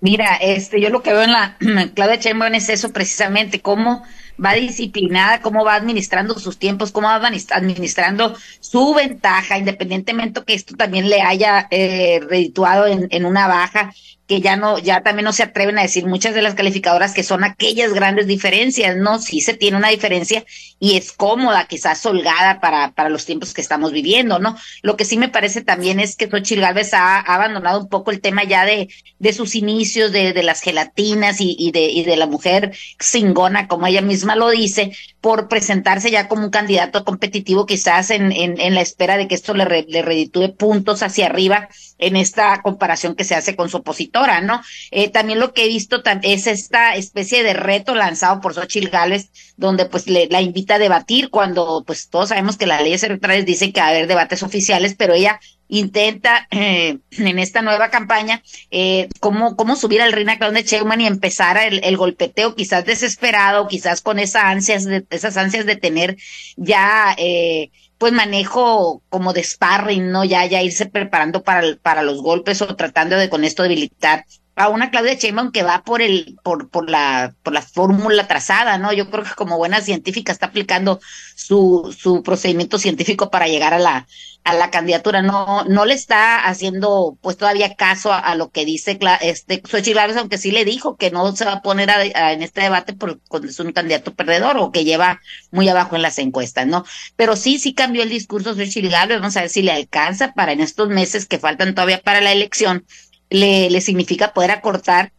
Mira, 0.00 0.36
este, 0.36 0.80
yo 0.80 0.90
lo 0.90 1.02
que 1.02 1.12
veo 1.12 1.22
en 1.22 1.32
la 1.32 1.56
Claudia 1.94 2.16
Sheinbaum 2.16 2.54
es 2.54 2.68
eso 2.68 2.92
precisamente, 2.92 3.60
cómo 3.60 4.04
va 4.42 4.54
disciplinada, 4.54 5.40
cómo 5.42 5.64
va 5.64 5.74
administrando 5.74 6.38
sus 6.38 6.58
tiempos, 6.58 6.92
cómo 6.92 7.08
va 7.08 7.16
administrando 7.16 8.36
su 8.60 8.94
ventaja, 8.94 9.58
independientemente 9.58 10.44
que 10.44 10.54
esto 10.54 10.76
también 10.76 11.08
le 11.08 11.20
haya 11.22 11.66
eh, 11.70 12.20
redituado 12.28 12.86
en, 12.86 13.08
en 13.10 13.24
una 13.24 13.48
baja, 13.48 13.92
que 14.28 14.42
ya 14.42 14.56
no, 14.56 14.78
ya 14.78 15.00
también 15.00 15.24
no 15.24 15.32
se 15.32 15.42
atreven 15.42 15.78
a 15.78 15.82
decir 15.82 16.06
muchas 16.06 16.34
de 16.34 16.42
las 16.42 16.54
calificadoras 16.54 17.14
que 17.14 17.22
son 17.22 17.44
aquellas 17.44 17.94
grandes 17.94 18.26
diferencias, 18.26 18.94
¿no? 18.94 19.18
Sí 19.20 19.40
se 19.40 19.54
tiene 19.54 19.78
una 19.78 19.88
diferencia 19.88 20.44
y 20.78 20.96
es 20.96 21.12
cómoda, 21.12 21.66
quizás 21.66 22.04
holgada 22.04 22.60
para, 22.60 22.92
para 22.92 23.08
los 23.08 23.24
tiempos 23.24 23.54
que 23.54 23.62
estamos 23.62 23.90
viviendo, 23.90 24.38
¿no? 24.38 24.54
Lo 24.82 24.98
que 24.98 25.06
sí 25.06 25.16
me 25.16 25.30
parece 25.30 25.62
también 25.62 25.98
es 25.98 26.14
que 26.14 26.28
Xochitl 26.28 26.60
Gálvez 26.60 26.92
ha, 26.92 27.18
abandonado 27.20 27.80
un 27.80 27.88
poco 27.88 28.10
el 28.10 28.20
tema 28.20 28.44
ya 28.44 28.66
de, 28.66 28.88
de 29.18 29.32
sus 29.32 29.54
inicios, 29.54 30.12
de, 30.12 30.34
de 30.34 30.42
las 30.42 30.60
gelatinas 30.60 31.36
y, 31.40 31.70
de, 31.72 31.90
y 31.90 32.04
de 32.04 32.16
la 32.18 32.26
mujer 32.26 32.72
cingona, 33.02 33.66
como 33.66 33.86
ella 33.86 34.02
misma 34.02 34.36
lo 34.36 34.50
dice, 34.50 34.92
por 35.22 35.48
presentarse 35.48 36.10
ya 36.10 36.28
como 36.28 36.44
un 36.44 36.50
candidato 36.50 37.02
competitivo, 37.04 37.64
quizás 37.64 38.10
en, 38.10 38.30
en, 38.32 38.60
en 38.60 38.74
la 38.74 38.82
espera 38.82 39.16
de 39.16 39.26
que 39.26 39.34
esto 39.34 39.54
le, 39.54 39.64
re, 39.64 39.86
le 39.88 40.02
reditúe 40.02 40.54
puntos 40.54 41.02
hacia 41.02 41.26
arriba 41.26 41.70
en 41.98 42.16
esta 42.16 42.60
comparación 42.62 43.14
que 43.14 43.24
se 43.24 43.34
hace 43.34 43.56
con 43.56 43.68
su 43.68 43.78
opositora, 44.18 44.40
¿no? 44.40 44.62
Eh, 44.90 45.08
también 45.08 45.40
lo 45.40 45.52
que 45.52 45.64
he 45.64 45.68
visto 45.68 46.02
es 46.22 46.46
esta 46.46 46.96
especie 46.96 47.42
de 47.42 47.54
reto 47.54 47.94
lanzado 47.94 48.40
por 48.40 48.54
Xochitl 48.54 48.88
Gálvez, 48.88 49.30
donde 49.56 49.86
pues 49.86 50.06
le, 50.06 50.26
la 50.28 50.40
invita 50.40 50.74
a 50.74 50.78
debatir 50.78 51.30
cuando 51.30 51.84
pues 51.86 52.08
todos 52.08 52.30
sabemos 52.30 52.56
que 52.56 52.66
las 52.66 52.82
leyes 52.82 53.02
electorales 53.02 53.46
dicen 53.46 53.72
que 53.72 53.80
va 53.80 53.86
a 53.86 53.90
haber 53.90 54.06
debates 54.06 54.42
oficiales, 54.42 54.94
pero 54.96 55.14
ella 55.14 55.40
intenta 55.68 56.48
eh, 56.50 56.98
en 57.10 57.38
esta 57.38 57.60
nueva 57.62 57.90
campaña 57.90 58.42
eh, 58.70 59.08
cómo, 59.20 59.54
cómo 59.54 59.76
subir 59.76 60.00
al 60.00 60.12
ring 60.12 60.30
a 60.30 60.38
Claudia 60.38 60.62
Sheinbaum 60.62 61.00
y 61.00 61.06
empezar 61.06 61.58
el, 61.58 61.84
el, 61.84 61.96
golpeteo 61.96 62.54
quizás 62.54 62.86
desesperado, 62.86 63.68
quizás 63.68 64.00
con 64.00 64.18
esas 64.18 64.44
ansias 64.44 64.84
de, 64.84 65.04
esas 65.10 65.36
ansias 65.36 65.66
de 65.66 65.76
tener 65.76 66.16
ya 66.56 67.14
eh, 67.18 67.70
pues 67.98 68.12
manejo 68.12 69.02
como 69.08 69.32
de 69.32 69.42
sparring, 69.42 70.10
¿no? 70.10 70.24
Ya, 70.24 70.46
ya 70.46 70.62
irse 70.62 70.86
preparando 70.86 71.42
para, 71.42 71.76
para 71.82 72.02
los 72.02 72.22
golpes 72.22 72.62
o 72.62 72.76
tratando 72.76 73.16
de 73.16 73.28
con 73.28 73.44
esto 73.44 73.64
debilitar 73.64 74.24
a 74.58 74.68
una 74.68 74.90
Claudia 74.90 75.14
Sheinbaum 75.14 75.52
que 75.52 75.62
va 75.62 75.82
por 75.84 76.02
el 76.02 76.36
por 76.42 76.68
por 76.68 76.90
la 76.90 77.34
por 77.44 77.52
la 77.52 77.62
fórmula 77.62 78.26
trazada, 78.26 78.76
¿no? 78.76 78.92
Yo 78.92 79.08
creo 79.08 79.22
que 79.22 79.30
como 79.36 79.56
buena 79.56 79.80
científica 79.80 80.32
está 80.32 80.46
aplicando 80.46 81.00
su 81.36 81.96
su 81.96 82.24
procedimiento 82.24 82.78
científico 82.78 83.30
para 83.30 83.46
llegar 83.46 83.72
a 83.72 83.78
la 83.78 84.08
a 84.42 84.54
la 84.54 84.70
candidatura, 84.70 85.22
no 85.22 85.64
no 85.64 85.84
le 85.84 85.94
está 85.94 86.44
haciendo 86.48 87.16
pues 87.20 87.36
todavía 87.36 87.76
caso 87.76 88.12
a, 88.12 88.34
lo 88.34 88.50
que 88.50 88.64
dice 88.64 88.98
este 89.20 89.62
Xochitl 89.64 89.98
aunque 90.18 90.38
sí 90.38 90.50
le 90.50 90.64
dijo 90.64 90.96
que 90.96 91.10
no 91.10 91.36
se 91.36 91.44
va 91.44 91.52
a 91.54 91.62
poner 91.62 91.90
a, 91.90 92.32
en 92.32 92.42
este 92.42 92.62
debate 92.62 92.94
por 92.94 93.20
cuando 93.28 93.48
es 93.48 93.60
un 93.60 93.72
candidato 93.72 94.14
perdedor 94.14 94.56
o 94.58 94.72
que 94.72 94.84
lleva 94.84 95.20
muy 95.52 95.68
abajo 95.68 95.96
en 95.96 96.02
las 96.02 96.18
encuestas, 96.18 96.66
¿no? 96.66 96.84
Pero 97.14 97.36
sí 97.36 97.58
sí 97.58 97.74
cambió 97.74 98.02
el 98.02 98.08
discurso 98.08 98.54
Xochitl 98.54 98.88
Gálvez, 98.88 99.20
vamos 99.20 99.36
a 99.36 99.42
ver 99.42 99.50
si 99.50 99.62
le 99.62 99.72
alcanza 99.72 100.32
para 100.32 100.52
en 100.52 100.60
estos 100.60 100.88
meses 100.88 101.26
que 101.26 101.38
faltan 101.38 101.74
todavía 101.74 102.00
para 102.00 102.20
la 102.20 102.32
elección 102.32 102.84
le, 103.30 103.70
le 103.70 103.80
significa 103.80 104.32
poder 104.32 104.50
acortar 104.50 105.12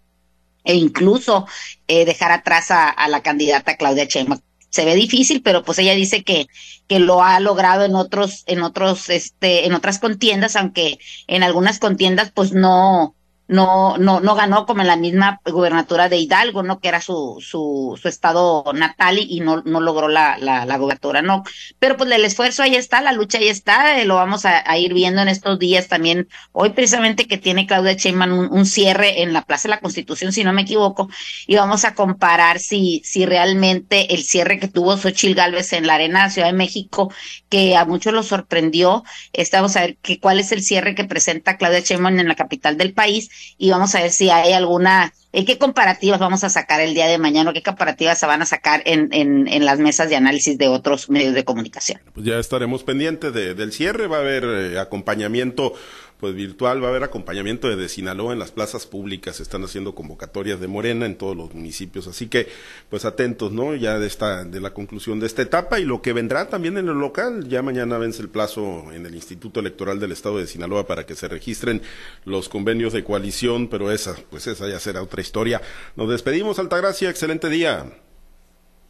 e 0.63 0.75
incluso 0.75 1.47
eh, 1.87 2.05
dejar 2.05 2.31
atrás 2.31 2.71
a, 2.71 3.07
la 3.07 3.21
candidata 3.21 3.77
Claudia 3.77 4.05
Sheinbaum. 4.05 4.41
Se 4.69 4.85
ve 4.85 4.93
difícil, 4.93 5.41
pero 5.41 5.63
pues 5.63 5.79
ella 5.79 5.95
dice 5.95 6.23
que, 6.23 6.47
que 6.87 6.99
lo 6.99 7.23
ha 7.23 7.39
logrado 7.39 7.85
en 7.85 7.95
otros, 7.95 8.43
en 8.45 8.61
otros, 8.61 9.09
este, 9.09 9.65
en 9.65 9.73
otras 9.73 9.97
contiendas, 9.97 10.55
aunque 10.55 10.99
en 11.27 11.41
algunas 11.41 11.79
contiendas 11.79 12.31
pues 12.31 12.51
no, 12.51 13.15
no, 13.49 13.97
no, 13.97 14.19
no 14.19 14.35
ganó 14.35 14.67
como 14.67 14.81
en 14.81 14.87
la 14.87 14.95
misma 14.95 15.41
gubernatura 15.43 16.07
de 16.07 16.17
Hidalgo, 16.17 16.61
¿no? 16.61 16.79
Que 16.79 16.87
era 16.87 17.01
su, 17.01 17.37
su, 17.41 17.99
su 17.99 18.07
estado 18.07 18.63
natal 18.73 19.17
y, 19.17 19.39
no, 19.39 19.63
no 19.65 19.81
logró 19.81 20.07
la, 20.07 20.37
la, 20.37 20.67
la, 20.67 20.77
gubernatura, 20.77 21.23
¿no? 21.23 21.43
Pero 21.79 21.97
pues 21.97 22.11
el 22.11 22.23
esfuerzo 22.23 22.61
ahí 22.61 22.75
está, 22.75 23.01
la 23.01 23.11
lucha 23.11 23.39
ahí 23.39 23.47
está, 23.47 23.99
eh, 23.99 24.05
lo 24.05 24.15
vamos 24.15 24.45
a, 24.45 24.77
ir 24.77 24.93
viendo 24.93 25.23
en 25.23 25.29
estos 25.29 25.57
días 25.57 25.87
también. 25.87 26.29
Hoy 26.51 26.69
precisamente 26.69 27.25
que 27.25 27.39
tiene 27.39 27.65
Claudia 27.65 27.93
Sheinbaum 27.93 28.51
un, 28.51 28.65
cierre 28.67 29.23
en 29.23 29.33
la 29.33 29.41
Plaza 29.41 29.67
de 29.67 29.75
la 29.75 29.79
Constitución, 29.79 30.31
si 30.31 30.43
no 30.43 30.53
me 30.53 30.61
equivoco, 30.61 31.09
y 31.47 31.55
vamos 31.55 31.85
a 31.85 31.95
comparar 31.95 32.59
si, 32.59 33.01
si 33.03 33.25
realmente 33.25 34.13
el 34.13 34.23
cierre 34.23 34.59
que 34.59 34.67
tuvo 34.67 34.95
Xochil 34.95 35.33
Gálvez 35.33 35.73
en 35.73 35.87
la 35.87 35.95
Arena 35.95 36.29
Ciudad 36.29 36.49
de 36.49 36.53
México, 36.53 37.11
que 37.49 37.75
a 37.75 37.85
muchos 37.85 38.13
los 38.13 38.27
sorprendió, 38.27 39.03
estamos 39.33 39.75
a 39.75 39.81
ver 39.81 39.97
que 39.97 40.19
cuál 40.19 40.39
es 40.39 40.51
el 40.51 40.61
cierre 40.61 40.93
que 40.93 41.05
presenta 41.05 41.57
Claudia 41.57 41.79
Sheinbaum 41.79 42.19
en 42.19 42.27
la 42.27 42.35
capital 42.35 42.77
del 42.77 42.93
país, 42.93 43.31
y 43.57 43.69
vamos 43.69 43.93
a 43.95 44.01
ver 44.01 44.11
si 44.11 44.29
hay 44.29 44.53
alguna, 44.53 45.13
eh, 45.33 45.45
qué 45.45 45.57
comparativas 45.57 46.19
vamos 46.19 46.43
a 46.43 46.49
sacar 46.49 46.81
el 46.81 46.93
día 46.93 47.07
de 47.07 47.17
mañana, 47.17 47.53
qué 47.53 47.63
comparativas 47.63 48.17
se 48.19 48.25
van 48.25 48.41
a 48.41 48.45
sacar 48.45 48.81
en, 48.85 49.09
en, 49.11 49.47
en 49.47 49.65
las 49.65 49.79
mesas 49.79 50.09
de 50.09 50.15
análisis 50.15 50.57
de 50.57 50.67
otros 50.67 51.09
medios 51.09 51.33
de 51.33 51.43
comunicación. 51.43 52.01
Pues 52.13 52.25
ya 52.25 52.39
estaremos 52.39 52.83
pendientes 52.83 53.33
de, 53.33 53.53
del 53.53 53.71
cierre, 53.71 54.07
va 54.07 54.17
a 54.17 54.21
haber 54.21 54.43
eh, 54.43 54.79
acompañamiento 54.79 55.73
pues 56.19 56.35
virtual, 56.35 56.83
va 56.83 56.87
a 56.87 56.89
haber 56.89 57.03
acompañamiento 57.03 57.75
de, 57.75 57.89
Sinaloa 57.89 58.33
en 58.33 58.39
las 58.39 58.51
plazas 58.51 58.85
públicas, 58.85 59.39
están 59.39 59.63
haciendo 59.63 59.95
convocatorias 59.95 60.59
de 60.59 60.67
Morena 60.67 61.05
en 61.05 61.15
todos 61.15 61.35
los 61.35 61.53
municipios, 61.53 62.07
así 62.07 62.27
que 62.27 62.47
pues 62.89 63.05
atentos, 63.05 63.51
¿no? 63.51 63.73
Ya 63.73 63.99
de 63.99 64.07
esta 64.07 64.43
de 64.43 64.59
la 64.59 64.73
conclusión 64.73 65.19
de 65.19 65.27
esta 65.27 65.41
etapa 65.41 65.79
y 65.79 65.85
lo 65.85 66.01
que 66.01 66.13
vendrá 66.13 66.49
también 66.49 66.77
en 66.77 66.89
el 66.89 66.95
local, 66.99 67.47
ya 67.47 67.61
mañana 67.61 67.97
vence 67.97 68.21
el 68.21 68.29
plazo 68.29 68.91
en 68.91 69.05
el 69.05 69.15
Instituto 69.15 69.61
Electoral 69.61 69.99
del 69.99 70.11
Estado 70.11 70.37
de 70.37 70.47
Sinaloa 70.47 70.87
para 70.87 71.05
que 71.05 71.15
se 71.15 71.27
registren 71.27 71.81
los 72.25 72.49
convenios 72.49 72.91
de 72.91 73.03
coalición, 73.03 73.69
pero 73.69 73.91
esa 73.91 74.15
pues 74.29 74.45
esa 74.47 74.67
ya 74.67 74.79
será 74.79 75.01
otra 75.01 75.21
historia. 75.21 75.61
Nos 75.95 76.09
despedimos, 76.09 76.59
Altagracia, 76.59 77.09
excelente 77.09 77.49
día. 77.49 77.85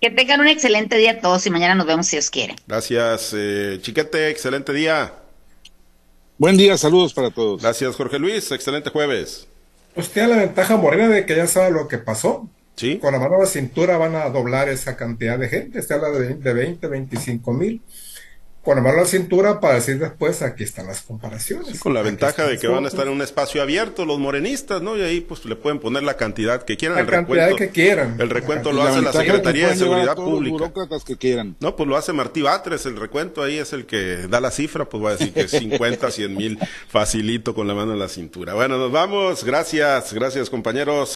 Que 0.02 0.10
tengan 0.10 0.40
un 0.40 0.48
excelente 0.48 0.98
día 0.98 1.20
todos 1.20 1.46
y 1.46 1.50
mañana 1.50 1.76
nos 1.76 1.86
vemos 1.86 2.08
si 2.08 2.16
Dios 2.16 2.30
quiere. 2.30 2.56
Gracias, 2.68 3.34
eh, 3.36 3.80
Chiquete, 3.82 4.30
excelente 4.30 4.74
día. 4.74 5.14
Buen 6.40 6.56
día, 6.56 6.78
saludos 6.78 7.14
para 7.14 7.32
todos. 7.32 7.62
Gracias, 7.62 7.98
Jorge 7.98 8.18
Luis. 8.18 8.50
Excelente 8.54 8.90
jueves. 8.92 9.46
Pues 9.94 10.10
tiene 10.10 10.30
la 10.30 10.38
ventaja 10.38 10.78
morena 10.78 11.10
de 11.10 11.26
que 11.26 11.36
ya 11.36 11.48
sabe 11.48 11.70
lo 11.72 11.90
que 11.90 11.98
pasó. 11.98 12.48
Sí. 12.78 12.98
Con 12.98 13.12
la 13.12 13.20
mano 13.20 13.36
a 13.36 13.40
la 13.40 13.46
cintura 13.46 13.98
van 13.98 14.16
a 14.16 14.30
doblar 14.30 14.70
esa 14.70 14.96
cantidad 14.96 15.38
de 15.38 15.50
gente. 15.50 15.82
Se 15.82 15.94
habla 15.94 16.12
de, 16.12 16.36
de 16.36 16.54
20, 16.54 16.88
25 16.88 17.52
mil 17.52 17.82
con 18.76 18.84
la 18.84 19.06
cintura 19.06 19.60
para 19.60 19.76
decir 19.76 19.98
después 19.98 20.44
aquí 20.44 20.64
están 20.64 20.86
las 20.86 21.02
comparaciones. 21.02 21.80
con 21.80 21.96
la 21.96 22.04
ventaja 22.04 22.46
de 22.46 22.60
que 22.60 22.68
van 22.68 22.86
a 22.86 22.88
estar 22.88 23.08
en 23.08 23.14
un 23.14 23.22
espacio 23.24 23.64
abierto 23.64 24.06
los 24.06 24.20
morenistas, 24.20 24.80
¿no? 24.84 24.96
Y 24.96 25.02
ahí 25.02 25.22
pues 25.22 25.44
le 25.46 25.56
pueden 25.56 25.80
poner 25.80 26.04
la 26.04 26.18
cantidad 26.18 26.62
que 26.62 26.78
quieran. 26.78 26.98
La 26.98 27.02
el 27.02 27.08
cantidad 27.08 27.50
recuento, 27.50 27.58
que 27.58 27.70
quieran. 27.72 28.16
El 28.20 28.30
recuento 28.30 28.72
lo 28.72 28.84
hace 28.84 29.02
la 29.02 29.12
Secretaría 29.12 29.70
de 29.70 29.76
Seguridad 29.76 30.16
Pública. 30.16 30.72
Los 30.88 31.04
que 31.04 31.18
quieran. 31.18 31.56
No, 31.60 31.76
pues 31.76 31.90
lo 31.90 31.98
hace 31.98 32.14
Martí 32.14 32.44
Batres, 32.44 32.86
el 32.86 32.96
recuento 32.98 33.42
ahí 33.42 33.58
es 33.58 33.74
el 33.74 33.88
que 33.88 34.28
da 34.28 34.40
la 34.40 34.52
cifra, 34.52 34.86
pues 34.86 35.04
va 35.04 35.10
a 35.10 35.12
decir 35.14 35.34
que 35.34 35.48
50, 35.48 36.12
100 36.12 36.36
mil 36.36 36.60
facilito 36.90 37.56
con 37.56 37.68
la 37.68 37.74
mano 37.74 37.94
en 37.94 38.00
la 38.00 38.08
cintura. 38.08 38.54
Bueno, 38.54 38.78
nos 38.78 38.92
vamos. 38.92 39.44
Gracias, 39.44 40.14
gracias 40.14 40.48
compañeros. 40.52 41.08